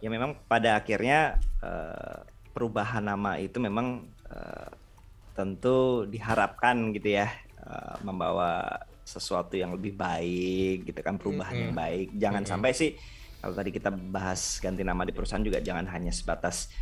Ya 0.00 0.08
memang 0.12 0.30
pada 0.48 0.80
akhirnya 0.80 1.40
eh, 1.60 2.18
perubahan 2.54 3.04
nama 3.04 3.36
itu 3.40 3.58
memang 3.60 4.08
eh, 4.32 4.70
tentu 5.36 6.04
diharapkan 6.08 6.92
gitu 6.96 7.08
ya 7.20 7.28
eh, 7.60 7.96
membawa 8.06 8.64
sesuatu 9.06 9.54
yang 9.54 9.70
lebih 9.76 9.94
baik 9.94 10.88
gitu 10.90 11.00
kan 11.04 11.14
perubahan 11.20 11.56
yang 11.62 11.72
Mm-mm. 11.72 11.80
baik 11.82 12.06
jangan 12.18 12.42
Mm-mm. 12.42 12.50
sampai 12.50 12.72
sih 12.74 12.90
kalau 13.42 13.54
tadi 13.54 13.70
kita 13.70 13.90
bahas 13.94 14.58
ganti 14.58 14.82
nama 14.82 15.06
di 15.06 15.14
perusahaan 15.14 15.44
juga 15.44 15.62
jangan 15.62 15.86
hanya 15.94 16.10
sebatas 16.10 16.72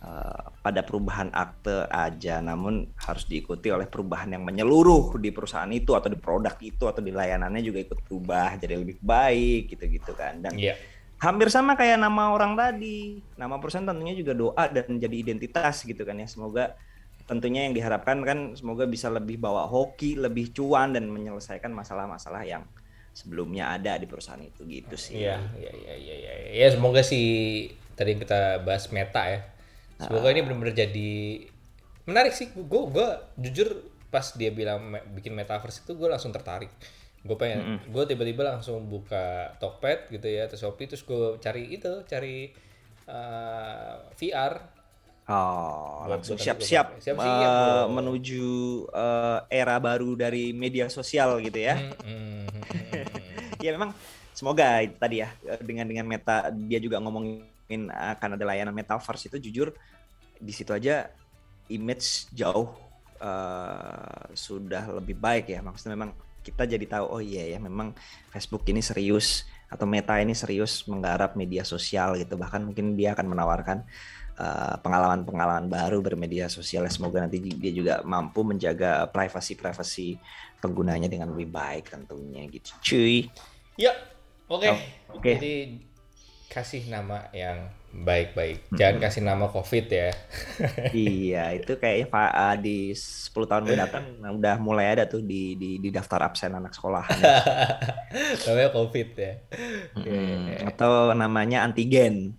eh, 0.00 0.44
pada 0.64 0.80
perubahan 0.86 1.28
akte 1.34 1.84
aja 1.90 2.40
namun 2.40 2.94
harus 2.96 3.24
diikuti 3.28 3.68
oleh 3.74 3.86
perubahan 3.90 4.32
yang 4.32 4.44
menyeluruh 4.48 5.18
di 5.20 5.30
perusahaan 5.34 5.70
itu 5.72 5.92
atau 5.98 6.08
di 6.08 6.18
produk 6.20 6.56
itu 6.62 6.84
atau 6.88 7.02
di 7.04 7.12
layanannya 7.12 7.62
juga 7.64 7.78
ikut 7.84 7.98
berubah 8.08 8.56
jadi 8.62 8.74
lebih 8.80 8.98
baik 9.04 9.76
gitu-gitu 9.76 10.12
kan 10.16 10.40
dan 10.40 10.54
Iya. 10.56 10.74
Hampir 11.24 11.48
sama 11.48 11.72
kayak 11.74 11.96
nama 11.96 12.36
orang 12.36 12.52
tadi. 12.52 13.24
Nama 13.40 13.56
perusahaan 13.56 13.88
tentunya 13.88 14.12
juga 14.12 14.36
doa 14.36 14.64
dan 14.68 15.00
jadi 15.00 15.16
identitas 15.16 15.80
gitu 15.80 16.04
kan 16.04 16.20
ya. 16.20 16.28
Semoga 16.28 16.76
tentunya 17.24 17.64
yang 17.64 17.72
diharapkan 17.72 18.20
kan 18.20 18.52
semoga 18.52 18.84
bisa 18.84 19.08
lebih 19.08 19.40
bawa 19.40 19.64
hoki, 19.64 20.20
lebih 20.20 20.52
cuan 20.52 20.92
dan 20.92 21.08
menyelesaikan 21.08 21.72
masalah-masalah 21.72 22.44
yang 22.44 22.68
sebelumnya 23.16 23.72
ada 23.72 23.96
di 23.96 24.04
perusahaan 24.04 24.42
itu 24.42 24.66
gitu 24.68 24.96
sih. 25.00 25.24
Iya, 25.24 25.40
iya, 25.56 25.72
iya, 25.72 25.94
iya, 25.96 26.14
iya. 26.20 26.34
Ya 26.52 26.68
semoga 26.68 27.00
sih 27.00 27.70
tadi 27.96 28.12
yang 28.12 28.20
kita 28.20 28.60
bahas 28.60 28.92
meta 28.92 29.24
ya. 29.24 29.40
Semoga 29.96 30.34
ini 30.34 30.44
benar-benar 30.44 30.76
jadi 30.76 31.12
menarik 32.04 32.36
sih. 32.36 32.52
Gue 32.52 32.90
gue 32.92 33.08
jujur 33.40 33.88
pas 34.12 34.26
dia 34.36 34.50
bilang 34.52 34.94
bikin 35.16 35.32
metaverse 35.32 35.80
itu 35.86 35.96
gue 35.96 36.08
langsung 36.10 36.34
tertarik. 36.34 36.68
Gue 37.24 37.36
pengen, 37.40 37.80
gue 37.88 38.04
tiba-tiba 38.04 38.44
langsung 38.44 38.84
buka 38.84 39.56
Tokped 39.56 40.12
gitu 40.12 40.28
ya, 40.28 40.44
atau 40.44 40.60
Shopee, 40.60 40.84
terus 40.92 41.00
gue 41.02 41.40
cari 41.40 41.72
itu, 41.72 42.04
cari 42.04 42.52
eh, 43.08 43.94
VR. 44.12 44.54
Oh, 45.24 46.04
Buat- 46.04 46.20
langsung 46.20 46.36
siap-siap 46.36 46.86
buat- 46.92 47.00
siap-siap, 47.00 47.48
eh, 47.48 47.84
bro. 47.88 47.96
menuju 47.96 48.46
eh, 48.92 49.38
era 49.48 49.80
baru 49.80 50.12
dari 50.12 50.52
media 50.52 50.92
sosial 50.92 51.40
gitu 51.40 51.64
ya. 51.64 51.80
Hmm, 51.80 51.96
hmm, 52.04 52.44
hmm, 52.44 52.84
hmm. 53.08 53.64
ya 53.64 53.72
memang 53.72 53.96
semoga 54.36 54.84
tadi 55.00 55.24
ya 55.24 55.32
eh, 55.48 55.60
dengan 55.64 55.88
dengan 55.88 56.04
meta 56.04 56.52
dia 56.52 56.76
juga 56.76 57.00
ngomongin 57.00 57.88
akan 57.88 58.36
ada 58.36 58.44
layanan 58.44 58.76
metaverse 58.76 59.32
itu 59.32 59.40
jujur 59.48 59.72
di 60.36 60.52
situ 60.52 60.76
aja 60.76 61.08
image 61.72 62.28
jauh 62.28 62.68
eh, 63.16 64.24
sudah 64.36 64.92
lebih 65.00 65.16
baik 65.16 65.48
ya 65.48 65.64
maksudnya 65.64 65.96
memang 65.96 66.12
kita 66.44 66.68
jadi 66.68 66.84
tahu 66.84 67.04
oh 67.08 67.22
iya 67.24 67.56
ya 67.56 67.58
memang 67.58 67.96
Facebook 68.28 68.68
ini 68.68 68.84
serius 68.84 69.48
atau 69.72 69.88
Meta 69.88 70.20
ini 70.20 70.36
serius 70.36 70.84
menggarap 70.84 71.34
media 71.34 71.64
sosial 71.64 72.20
gitu 72.20 72.36
bahkan 72.36 72.60
mungkin 72.62 72.94
dia 72.94 73.16
akan 73.16 73.26
menawarkan 73.32 73.82
eh, 74.36 74.74
pengalaman-pengalaman 74.84 75.66
baru 75.72 76.04
bermedia 76.04 76.52
sosial 76.52 76.84
semoga 76.92 77.24
nanti 77.24 77.40
dia 77.40 77.72
juga 77.72 78.04
mampu 78.04 78.44
menjaga 78.44 79.08
privasi 79.08 79.56
privasi 79.56 80.20
penggunanya 80.60 81.08
dengan 81.08 81.32
lebih 81.32 81.48
baik 81.48 81.90
tentunya 81.90 82.44
gitu 82.52 82.70
cuy 82.84 83.32
Ya, 83.74 83.90
oke. 84.46 84.70
Oh, 84.70 84.78
oke. 85.18 85.32
Jadi 85.34 85.54
kasih 86.54 86.86
nama 86.86 87.26
yang 87.34 87.66
baik-baik. 87.90 88.70
Jangan 88.70 89.02
kasih 89.02 89.26
nama 89.26 89.50
COVID 89.50 89.86
ya. 89.90 90.14
iya 90.94 91.50
itu 91.50 91.74
kayaknya 91.74 92.06
Pak 92.06 92.30
ah, 92.30 92.54
di 92.54 92.94
10 92.94 93.34
tahun 93.34 93.66
mendatang 93.66 94.06
udah 94.22 94.56
mulai 94.62 94.94
ada 94.94 95.10
tuh 95.10 95.18
di 95.18 95.58
di, 95.58 95.82
di 95.82 95.90
daftar 95.90 96.30
absen 96.30 96.54
anak 96.54 96.78
sekolah 96.78 97.10
Namanya 98.46 98.70
COVID 98.70 99.08
ya. 99.18 99.32
Hmm, 99.98 100.70
atau 100.70 101.10
namanya 101.18 101.66
antigen 101.66 102.38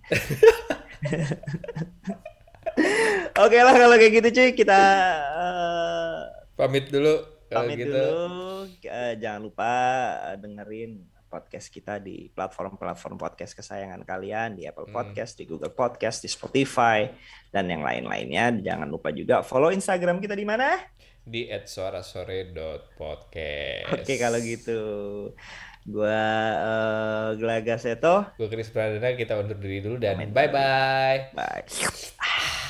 Oke 3.44 3.60
lah 3.60 3.76
kalau 3.76 4.00
kayak 4.00 4.12
gitu 4.16 4.28
cuy 4.32 4.50
kita 4.56 4.80
eh, 5.28 6.16
Pamit 6.56 6.88
dulu 6.88 7.20
kalau 7.52 7.68
pamit 7.68 7.78
gitu. 7.84 7.92
dulu 7.92 8.56
Eh, 8.86 9.14
jangan 9.20 9.40
lupa 9.44 9.72
eh, 10.32 10.36
dengerin 10.40 11.15
podcast 11.36 11.68
kita 11.68 12.00
di 12.00 12.32
platform-platform 12.32 13.20
podcast 13.20 13.52
kesayangan 13.52 14.08
kalian 14.08 14.56
di 14.56 14.64
Apple 14.64 14.88
Hmm. 14.88 14.96
Podcast, 14.96 15.36
di 15.36 15.44
Google 15.44 15.76
Podcast, 15.76 16.24
di 16.24 16.32
Spotify 16.32 17.04
dan 17.52 17.68
yang 17.68 17.84
lain-lainnya. 17.84 18.56
Jangan 18.64 18.88
lupa 18.88 19.12
juga 19.12 19.44
follow 19.44 19.68
Instagram 19.68 20.24
kita 20.24 20.32
di 20.32 20.48
mana? 20.48 20.80
Di 21.20 21.52
@suarasore.podcast. 21.52 23.92
Oke 23.92 24.16
kalau 24.16 24.40
gitu. 24.40 24.80
Gua 25.86 26.18
eh, 26.56 27.28
Gelaga 27.38 27.78
Seto. 27.78 28.26
Gue 28.34 28.50
Chris 28.50 28.72
Pradana 28.74 29.14
kita 29.14 29.38
undur 29.38 29.54
diri 29.60 29.78
dulu 29.84 30.00
dan 30.00 30.18
bye-bye. 30.32 31.36
Bye. 31.36 32.65